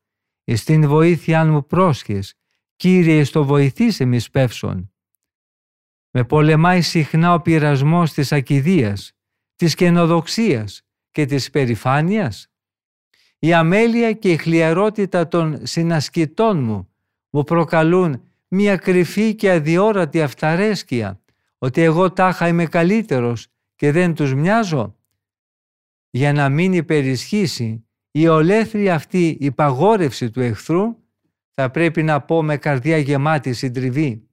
εις 0.45 0.65
την 0.65 0.89
βοήθεια 0.89 1.47
μου 1.47 1.67
πρόσχες, 1.67 2.35
Κύριε 2.77 3.25
στο 3.25 3.45
βοηθήσε 3.45 4.05
μη 4.05 4.19
σπεύσον. 4.19 4.90
Με 6.11 6.25
πολεμάει 6.25 6.81
συχνά 6.81 7.35
ο 7.35 7.41
πειρασμός 7.41 8.13
της 8.13 8.33
ακιδείας, 8.33 9.13
της 9.57 9.75
καινοδοξίας 9.75 10.83
και 11.11 11.25
της 11.25 11.51
περηφάνειας. 11.51 12.51
Η 13.39 13.53
αμέλεια 13.53 14.13
και 14.13 14.33
η 14.33 14.37
χλιαρότητα 14.37 15.29
των 15.29 15.67
συνασκητών 15.67 16.63
μου 16.63 16.89
μου 17.31 17.45
προκαλούν 17.45 18.23
μια 18.49 18.77
κρυφή 18.77 19.35
και 19.35 19.51
αδιόρατη 19.51 20.23
αυταρέσκεια 20.23 21.21
ότι 21.59 21.83
εγώ 21.83 22.13
τάχα 22.13 22.49
είμαι 22.49 22.67
καλύτερος 22.67 23.49
και 23.77 23.93
δεν 23.93 24.15
τους 24.15 24.35
μοιάζω. 24.35 24.97
Για 26.11 26.33
να 26.33 26.49
μην 26.49 26.73
υπερισχύσει 26.73 27.85
η 28.11 28.29
ολέθρια 28.29 28.95
αυτή 28.95 29.37
υπαγόρευση 29.41 30.31
του 30.31 30.41
εχθρού 30.41 30.97
θα 31.51 31.71
πρέπει 31.71 32.03
να 32.03 32.21
πω 32.21 32.43
με 32.43 32.57
καρδιά 32.57 32.99
γεμάτη 32.99 33.53
συντριβή. 33.53 34.29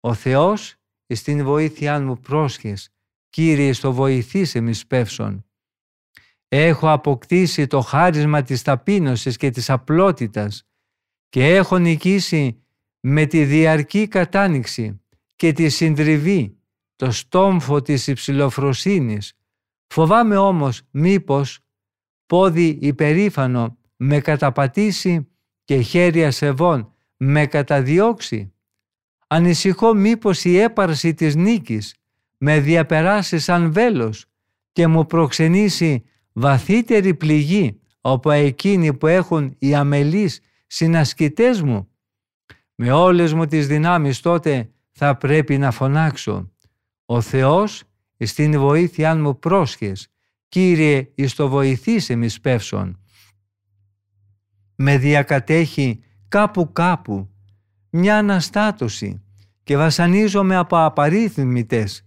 Ο 0.00 0.14
Θεός 0.14 0.79
στην 1.14 1.44
βοήθειά 1.44 2.00
μου 2.00 2.20
πρόσχες, 2.20 2.92
Κύριε 3.30 3.72
στο 3.72 3.92
βοηθήσε 3.92 4.60
μη 4.60 4.72
σπεύσον. 4.72 5.44
Έχω 6.48 6.90
αποκτήσει 6.90 7.66
το 7.66 7.80
χάρισμα 7.80 8.42
της 8.42 8.62
ταπείνωσης 8.62 9.36
και 9.36 9.50
της 9.50 9.70
απλότητας 9.70 10.68
και 11.28 11.54
έχω 11.56 11.78
νικήσει 11.78 12.62
με 13.00 13.26
τη 13.26 13.44
διαρκή 13.44 14.08
κατάνοιξη 14.08 15.00
και 15.36 15.52
τη 15.52 15.68
συντριβή 15.68 16.58
το 16.96 17.10
στόμφο 17.10 17.82
της 17.82 18.06
υψηλοφροσύνης. 18.06 19.32
Φοβάμαι 19.86 20.36
όμως 20.36 20.82
μήπως 20.90 21.60
πόδι 22.26 22.78
υπερήφανο 22.80 23.78
με 23.96 24.20
καταπατήσει 24.20 25.28
και 25.64 25.80
χέρι 25.80 26.24
ασεβών 26.24 26.94
με 27.16 27.46
καταδιώξει. 27.46 28.52
Ανησυχώ 29.32 29.94
μήπως 29.94 30.44
η 30.44 30.58
έπαρση 30.58 31.14
της 31.14 31.34
νίκης 31.34 31.94
με 32.38 32.60
διαπεράσει 32.60 33.38
σαν 33.38 33.72
βέλος 33.72 34.26
και 34.72 34.86
μου 34.86 35.06
προξενήσει 35.06 36.04
βαθύτερη 36.32 37.14
πληγή 37.14 37.80
από 38.00 38.30
εκείνοι 38.30 38.94
που 38.94 39.06
έχουν 39.06 39.56
οι 39.58 39.74
αμελείς 39.74 40.40
συνασκητές 40.66 41.62
μου. 41.62 41.88
Με 42.74 42.92
όλες 42.92 43.32
μου 43.32 43.46
τις 43.46 43.66
δυνάμεις 43.66 44.20
τότε 44.20 44.70
θα 44.90 45.16
πρέπει 45.16 45.58
να 45.58 45.70
φωνάξω. 45.70 46.52
Ο 47.04 47.20
Θεός 47.20 47.82
στην 48.18 48.58
βοήθεια 48.58 49.16
μου 49.16 49.38
πρόσχες. 49.38 50.08
Κύριε 50.48 51.10
εις 51.14 51.34
το 51.34 51.48
βοηθήσε 51.48 52.14
μη 52.14 52.28
σπεύσον. 52.28 53.00
Με 54.74 54.98
διακατέχει 54.98 56.02
κάπου 56.28 56.72
κάπου 56.72 57.30
μια 57.90 58.18
αναστάτωση 58.18 59.22
και 59.62 59.76
βασανίζομαι 59.76 60.56
από 60.56 60.84
απαρίθμητες 60.84 62.06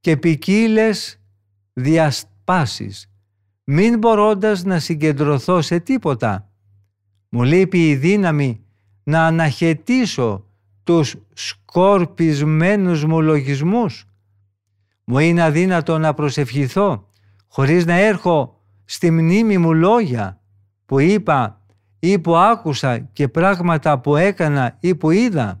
και 0.00 0.16
ποικίλες 0.16 1.20
διασπάσεις, 1.72 3.10
μην 3.64 3.98
μπορώντας 3.98 4.64
να 4.64 4.78
συγκεντρωθώ 4.78 5.62
σε 5.62 5.80
τίποτα. 5.80 6.50
Μου 7.28 7.42
λείπει 7.42 7.88
η 7.88 7.96
δύναμη 7.96 8.64
να 9.02 9.26
αναχαιτήσω 9.26 10.46
τους 10.84 11.16
σκορπισμένους 11.32 13.04
μου 13.04 13.20
λογισμούς. 13.20 14.04
Μου 15.04 15.18
είναι 15.18 15.42
αδύνατο 15.42 15.98
να 15.98 16.14
προσευχηθώ 16.14 17.10
χωρίς 17.46 17.86
να 17.86 17.94
έρχω 17.94 18.60
στη 18.84 19.10
μνήμη 19.10 19.58
μου 19.58 19.72
λόγια 19.72 20.40
που 20.86 20.98
είπα 20.98 21.65
ή 22.10 22.18
που 22.18 22.36
άκουσα 22.36 22.98
και 22.98 23.28
πράγματα 23.28 23.98
που 23.98 24.16
έκανα 24.16 24.76
ή 24.80 24.94
που 24.94 25.10
είδα. 25.10 25.60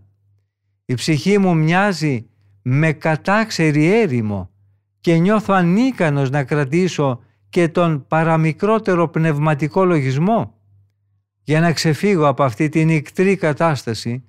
Η 0.84 0.94
ψυχή 0.94 1.38
μου 1.38 1.56
μοιάζει 1.56 2.26
με 2.62 2.92
κατάξερη 2.92 3.92
έρημο 3.92 4.50
και 5.00 5.16
νιώθω 5.16 5.54
ανίκανος 5.54 6.30
να 6.30 6.44
κρατήσω 6.44 7.20
και 7.48 7.68
τον 7.68 8.06
παραμικρότερο 8.08 9.08
πνευματικό 9.08 9.84
λογισμό 9.84 10.54
για 11.42 11.60
να 11.60 11.72
ξεφύγω 11.72 12.26
από 12.26 12.42
αυτή 12.42 12.68
την 12.68 12.88
ικτρή 12.88 13.36
κατάσταση 13.36 14.24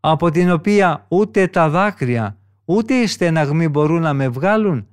από 0.00 0.30
την 0.30 0.50
οποία 0.50 1.06
ούτε 1.08 1.46
τα 1.46 1.68
δάκρυα 1.68 2.36
ούτε 2.64 2.94
οι 2.94 3.06
στεναγμοί 3.06 3.68
μπορούν 3.68 4.02
να 4.02 4.12
με 4.12 4.28
βγάλουν 4.28 4.86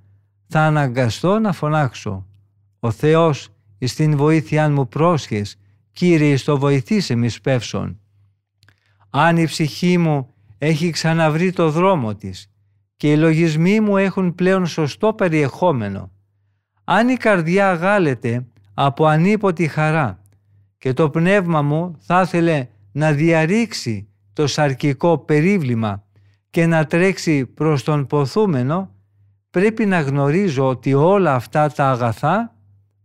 θα 0.47 0.61
αναγκαστώ 0.61 1.39
να 1.39 1.51
φωνάξω 1.51 2.25
«Ο 2.79 2.91
Θεός 2.91 3.49
εις 3.77 3.95
την 3.95 4.17
βοήθειά 4.17 4.69
μου 4.69 4.87
πρόσχες, 4.87 5.59
Κύριε 5.99 6.35
στο 6.35 6.57
βοηθήσε 6.57 7.15
μη 7.15 7.29
σπεύσον». 7.29 7.99
Αν 9.09 9.37
η 9.37 9.45
ψυχή 9.45 9.97
μου 9.97 10.33
έχει 10.57 10.89
ξαναβρει 10.89 11.51
το 11.51 11.69
δρόμο 11.69 12.15
της 12.15 12.51
και 12.95 13.11
οι 13.11 13.17
λογισμοί 13.17 13.79
μου 13.79 13.97
έχουν 13.97 14.35
πλέον 14.35 14.65
σωστό 14.65 15.13
περιεχόμενο, 15.13 16.11
αν 16.83 17.09
η 17.09 17.15
καρδιά 17.15 17.73
γάλεται 17.73 18.45
από 18.73 19.05
ανίποτη 19.05 19.67
χαρά 19.67 20.21
και 20.77 20.93
το 20.93 21.09
πνεύμα 21.09 21.61
μου 21.61 21.95
θα 21.99 22.21
ήθελε 22.21 22.67
να 22.91 23.11
διαρρήξει 23.11 24.07
το 24.33 24.47
σαρκικό 24.47 25.17
περίβλημα 25.17 26.03
και 26.49 26.65
να 26.65 26.85
τρέξει 26.85 27.45
προς 27.45 27.83
τον 27.83 28.07
ποθούμενο, 28.07 28.95
πρέπει 29.49 29.85
να 29.85 30.01
γνωρίζω 30.01 30.67
ότι 30.67 30.93
όλα 30.93 31.35
αυτά 31.35 31.71
τα 31.71 31.89
αγαθά 31.89 32.55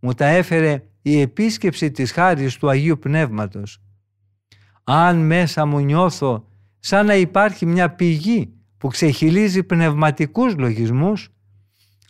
μου 0.01 0.12
τα 0.12 0.26
έφερε 0.26 0.82
η 1.07 1.21
επίσκεψη 1.21 1.91
της 1.91 2.13
χάρης 2.13 2.57
του 2.57 2.69
Αγίου 2.69 2.99
Πνεύματος. 2.99 3.81
Αν 4.85 5.27
μέσα 5.27 5.67
μου 5.67 5.79
νιώθω 5.79 6.49
σαν 6.79 7.07
να 7.07 7.15
υπάρχει 7.15 7.67
μια 7.67 7.91
πηγή 7.91 8.53
που 8.79 8.89
ξεχυλίζει 8.89 9.63
πνευματικούς 9.63 10.57
λογισμούς, 10.57 11.33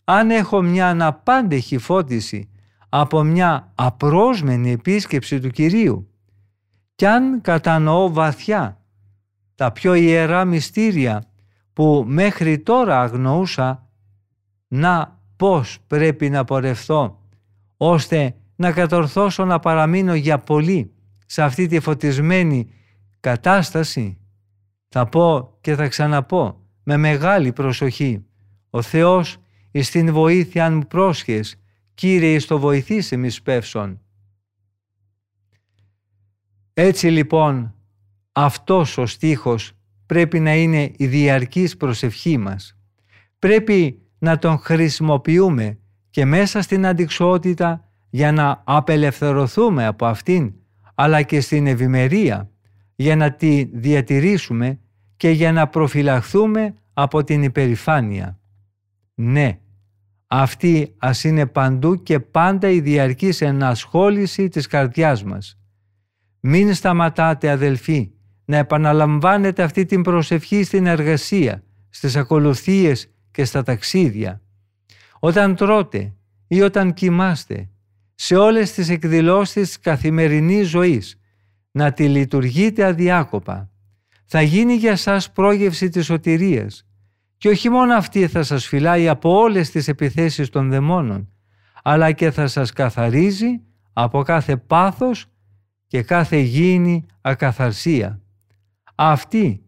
αν 0.05 0.31
έχω 0.31 0.63
μια 0.63 0.89
αναπάντεχη 0.89 1.79
φώτιση 1.79 2.51
από 2.89 3.23
μια 3.23 3.73
απρόσμενη 3.75 4.71
επίσκεψη 4.71 5.41
του 5.41 5.51
Κυρίου 5.51 6.11
κι 6.95 7.07
αν 7.07 7.41
κατανοώ 7.41 8.13
βαθιά 8.13 8.81
τα 9.55 9.73
πιο 9.73 9.95
ιερά 9.95 10.45
μυστήρια 10.45 11.25
που 11.73 12.05
μέχρι 12.07 12.59
τώρα 12.59 13.01
αγνοούσα 13.01 13.89
να 14.69 15.21
πώς 15.37 15.79
πρέπει 15.87 16.31
να 16.31 16.45
πορευθώ 16.45 17.19
ώστε 17.77 18.35
να 18.57 18.73
κατορθώσω 18.73 19.45
να 19.45 19.59
παραμείνω 19.59 20.15
για 20.15 20.39
πολύ 20.39 20.93
σε 21.27 21.43
αυτή 21.43 21.67
τη 21.67 21.81
φωτισμένη 21.81 22.69
κατάσταση 23.21 24.19
θα 24.89 25.07
πω 25.07 25.59
και 25.61 25.75
θα 25.75 25.89
ξαναπώ 25.89 26.61
με 26.83 26.97
μεγάλη 26.97 27.53
προσοχή 27.53 28.25
ο 28.71 28.83
Θεός 28.83 29.37
εις 29.71 29.91
την 29.91 30.13
βοήθεια 30.13 30.65
αν 30.65 30.75
μου 30.75 30.87
πρόσχες 30.87 31.59
Κύριε 31.95 32.35
εις 32.35 32.47
το 32.47 32.59
βοηθήσε 32.59 33.17
μη 33.17 33.31
σπεύσον. 33.31 34.01
Έτσι 36.75 37.07
λοιπόν 37.07 37.75
αυτός 38.33 38.99
ο 38.99 39.07
στίχος 39.07 39.73
πρέπει 40.07 40.41
να 40.41 40.55
είναι 40.55 40.93
η 40.97 41.07
διαρκής 41.07 41.77
προσευχή 41.77 42.39
μας. 42.39 42.79
Πρέπει 43.39 44.03
να 44.19 44.39
τον 44.39 44.59
χρησιμοποιούμε 44.59 45.79
και 46.11 46.25
μέσα 46.25 46.63
στην 46.63 46.87
αντικσότητα 46.87 47.89
για 48.15 48.33
να 48.33 48.62
απελευθερωθούμε 48.65 49.87
από 49.87 50.07
αυτήν, 50.07 50.53
αλλά 50.95 51.23
και 51.23 51.41
στην 51.41 51.67
ευημερία 51.67 52.51
για 52.95 53.17
να 53.17 53.33
τη 53.33 53.65
διατηρήσουμε 53.73 54.79
και 55.17 55.31
για 55.31 55.53
να 55.53 55.69
προφυλαχθούμε 55.69 56.75
από 56.93 57.25
την 57.25 57.43
υπερηφάνεια. 57.43 58.39
Ναι, 59.15 59.59
αυτή 60.27 60.95
ας 60.99 61.25
είναι 61.25 61.47
παντού 61.47 62.03
και 62.03 62.21
πάντα 62.21 62.69
η 62.69 62.81
διαρκής 62.81 63.41
ενασχόληση 63.41 64.49
της 64.49 64.67
καρδιάς 64.67 65.25
μας. 65.25 65.59
Μην 66.41 66.75
σταματάτε 66.75 67.51
αδελφοί 67.51 68.11
να 68.45 68.57
επαναλαμβάνετε 68.57 69.62
αυτή 69.62 69.85
την 69.85 70.03
προσευχή 70.03 70.62
στην 70.62 70.87
εργασία, 70.87 71.62
στις 71.89 72.17
ακολουθίες 72.17 73.11
και 73.31 73.45
στα 73.45 73.62
ταξίδια. 73.62 74.41
Όταν 75.19 75.55
τρώτε 75.55 76.15
ή 76.47 76.61
όταν 76.61 76.95
κοιμάστε, 76.95 77.69
σε 78.15 78.37
όλες 78.37 78.73
τις 78.73 78.89
εκδηλώσεις 78.89 79.53
της 79.69 79.79
καθημερινής 79.79 80.69
ζωής, 80.69 81.21
να 81.71 81.93
τη 81.93 82.09
λειτουργείτε 82.09 82.85
αδιάκοπα. 82.85 83.71
Θα 84.25 84.43
γίνει 84.43 84.75
για 84.75 84.97
σας 84.97 85.33
πρόγευση 85.33 85.89
της 85.89 86.05
σωτηρίας 86.05 86.87
και 87.37 87.49
όχι 87.49 87.71
μόνο 87.71 87.95
αυτή 87.95 88.27
θα 88.27 88.43
σας 88.43 88.67
φυλάει 88.67 89.09
από 89.09 89.39
όλες 89.39 89.71
τις 89.71 89.89
επιθέσεις 89.89 90.49
των 90.49 90.71
δαιμόνων, 90.71 91.33
αλλά 91.83 92.12
και 92.12 92.31
θα 92.31 92.47
σας 92.47 92.73
καθαρίζει 92.73 93.61
από 93.93 94.23
κάθε 94.23 94.57
πάθος 94.57 95.27
και 95.87 96.03
κάθε 96.03 96.37
γήινη 96.37 97.07
ακαθαρσία. 97.21 98.21
Αυτή 98.95 99.62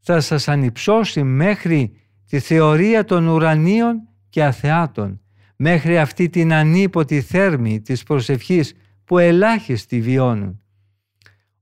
θα 0.00 0.20
σας 0.20 0.48
ανυψώσει 0.48 1.22
μέχρι 1.22 1.92
τη 2.28 2.38
θεωρία 2.38 3.04
των 3.04 3.26
ουρανίων 3.26 4.08
και 4.28 4.44
αθεάτων, 4.44 5.20
μέχρι 5.56 5.98
αυτή 5.98 6.28
την 6.28 6.52
ανίποτη 6.52 7.20
θέρμη 7.20 7.80
της 7.80 8.02
προσευχής 8.02 8.74
που 9.04 9.18
ελάχιστοι 9.18 10.00
βιώνουν. 10.00 10.60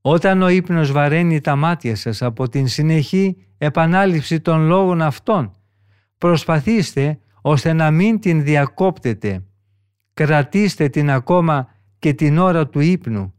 Όταν 0.01 0.42
ο 0.42 0.49
ύπνος 0.49 0.92
βαραίνει 0.92 1.40
τα 1.40 1.57
μάτια 1.57 1.97
σας 1.97 2.22
από 2.22 2.49
την 2.49 2.68
συνεχή 2.68 3.36
επανάληψη 3.59 4.40
των 4.40 4.66
λόγων 4.66 5.03
αυτών, 5.03 5.53
προσπαθήστε 6.18 7.18
ώστε 7.40 7.72
να 7.72 7.90
μην 7.90 8.20
την 8.20 8.42
διακόπτετε. 8.42 9.45
Κρατήστε 10.14 10.88
την 10.88 11.11
ακόμα 11.11 11.68
και 11.99 12.12
την 12.12 12.38
ώρα 12.38 12.68
του 12.68 12.80
ύπνου. 12.80 13.34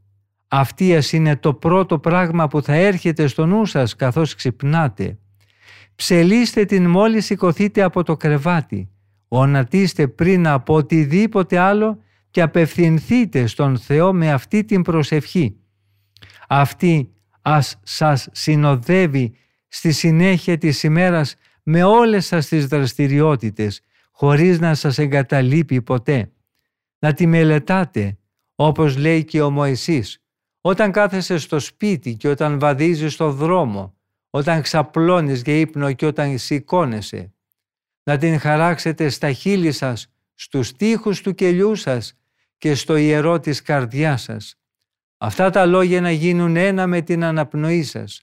Αυτίας 0.47 1.11
είναι 1.11 1.35
το 1.35 1.53
πρώτο 1.53 1.99
πράγμα 1.99 2.47
που 2.47 2.61
θα 2.61 2.73
έρχεται 2.73 3.27
στο 3.27 3.45
νου 3.45 3.65
σας 3.65 3.95
καθώς 3.95 4.35
ξυπνάτε. 4.35 5.17
Ψελίστε 5.95 6.65
την 6.65 6.89
μόλις 6.89 7.25
σηκωθείτε 7.25 7.81
από 7.81 8.03
το 8.03 8.17
κρεβάτι. 8.17 8.89
Ονατίστε 9.37 10.07
πριν 10.07 10.47
από 10.47 10.73
οτιδήποτε 10.73 11.57
άλλο 11.57 11.99
και 12.31 12.41
απευθυνθείτε 12.41 13.47
στον 13.47 13.77
Θεό 13.77 14.13
με 14.13 14.31
αυτή 14.31 14.63
την 14.63 14.81
προσευχή. 14.81 15.55
Αυτή 16.47 17.13
ας 17.41 17.79
σας 17.83 18.27
συνοδεύει 18.31 19.35
στη 19.67 19.91
συνέχεια 19.91 20.57
της 20.57 20.83
ημέρας 20.83 21.35
με 21.63 21.83
όλες 21.83 22.25
σας 22.25 22.47
τις 22.47 22.67
δραστηριότητες 22.67 23.81
χωρίς 24.11 24.59
να 24.59 24.73
σας 24.73 24.97
εγκαταλείπει 24.97 25.81
ποτέ. 25.81 26.31
Να 26.99 27.13
τη 27.13 27.27
μελετάτε 27.27 28.17
όπως 28.55 28.97
λέει 28.97 29.23
και 29.23 29.41
ο 29.41 29.49
Μωυσής 29.49 30.23
όταν 30.61 30.91
κάθεσαι 30.91 31.37
στο 31.37 31.59
σπίτι 31.59 32.15
και 32.15 32.27
όταν 32.27 32.59
βαδίζεις 32.59 33.13
στο 33.13 33.31
δρόμο 33.31 33.97
όταν 34.29 34.61
ξαπλώνεις 34.61 35.41
για 35.41 35.59
ύπνο 35.59 35.91
και 35.93 36.05
όταν 36.05 36.37
σηκώνεσαι. 36.37 37.34
Να 38.07 38.17
την 38.17 38.39
χαράξετε 38.39 39.09
στα 39.09 39.31
χείλη 39.31 39.71
σας, 39.71 40.13
στους 40.33 40.71
τοίχους 40.71 41.21
του 41.21 41.33
κελιού 41.33 41.75
σας 41.75 42.19
και 42.57 42.75
στο 42.75 42.95
ιερό 42.95 43.39
της 43.39 43.61
καρδιάς 43.61 44.21
σας. 44.21 44.59
Αυτά 45.17 45.49
τα 45.49 45.65
λόγια 45.65 46.01
να 46.01 46.11
γίνουν 46.11 46.55
ένα 46.55 46.87
με 46.87 47.01
την 47.01 47.23
αναπνοή 47.23 47.83
σας. 47.83 48.21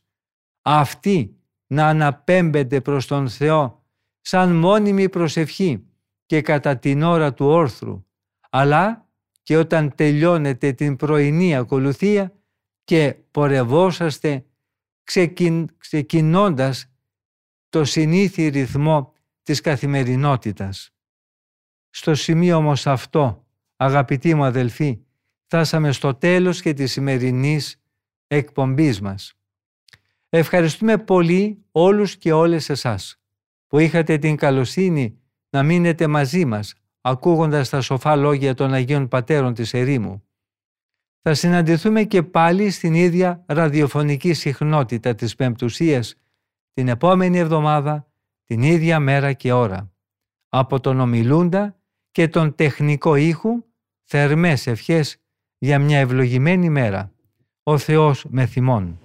Αυτή 0.63 1.37
να 1.67 1.89
αναπέμπεται 1.89 2.81
προς 2.81 3.07
τον 3.07 3.29
Θεό 3.29 3.85
σαν 4.21 4.53
μόνιμη 4.57 5.09
προσευχή 5.09 5.87
και 6.27 6.41
κατά 6.41 6.79
την 6.79 7.03
ώρα 7.03 7.35
του 7.35 7.47
όρθρου, 7.47 8.05
αλλά 8.51 9.09
και 9.43 9.57
όταν 9.57 9.95
τελειώνετε 9.95 10.73
την 10.73 10.97
πρωινή 10.97 11.57
ακολουθία 11.57 12.33
και 12.85 13.15
πορευόσαστε 13.31 14.47
ξεκιν, 15.05 15.69
ξεκινώντας 15.79 16.87
το 17.69 17.85
συνήθι 17.85 18.49
ρυθμό 18.49 19.12
της 19.43 19.61
καθημερινότητας. 19.61 20.91
Στο 21.91 22.15
σημείο 22.15 22.57
όμως 22.57 22.87
αυτό, 22.87 23.47
αγαπητοί 23.77 24.35
μου 24.35 24.45
αδελφοί, 24.45 25.05
φτάσαμε 25.45 25.93
στο 25.93 26.15
τέλος 26.15 26.63
και 26.63 26.73
της 26.73 26.93
σημερινής 26.93 27.83
εκπομπής 28.27 29.01
μας. 29.01 29.35
Ευχαριστούμε 30.29 30.99
πολύ 30.99 31.65
όλους 31.71 32.17
και 32.17 32.33
όλες 32.33 32.69
εσάς 32.69 33.21
που 33.67 33.79
είχατε 33.79 34.19
την 34.19 34.37
καλοσύνη 34.37 35.19
να 35.51 35.63
μείνετε 35.63 36.07
μαζί 36.07 36.45
μας 36.45 36.75
ακούγοντας 37.01 37.69
τα 37.69 37.81
σοφά 37.81 38.17
λόγια 38.17 38.55
των 38.55 38.73
Αγίων 38.73 39.09
Πατέρων 39.09 39.55
της 39.55 39.75
Ερήμου. 39.75 40.25
Θα 41.23 41.35
συναντηθούμε 41.35 42.05
και 42.05 42.23
πάλι 42.23 42.71
στην 42.71 42.95
ίδια 42.95 43.45
ραδιοφωνική 43.47 44.33
συχνότητα 44.33 45.15
της 45.15 45.35
Πεμπτουσίας 45.35 46.15
την 46.73 46.89
επόμενη 46.89 47.39
εβδομάδα, 47.39 48.12
την 48.45 48.63
ίδια 48.63 49.01
μέρα 49.01 49.33
και 49.33 49.53
ώρα. 49.53 49.93
Από 50.49 50.81
τον 50.81 51.01
ομιλούντα 51.01 51.77
και 52.11 52.29
τον 52.29 52.55
τεχνικό 52.55 53.15
ήχου, 53.15 53.65
θερμές 54.03 54.67
ευχές 54.67 55.17
για 55.59 55.79
μια 55.79 55.99
ευλογημένη 55.99 56.71
μέρα. 56.71 57.13
Ο 57.63 57.79
Θεός 57.79 58.25
με 58.29 58.47
θυμών. 58.47 59.02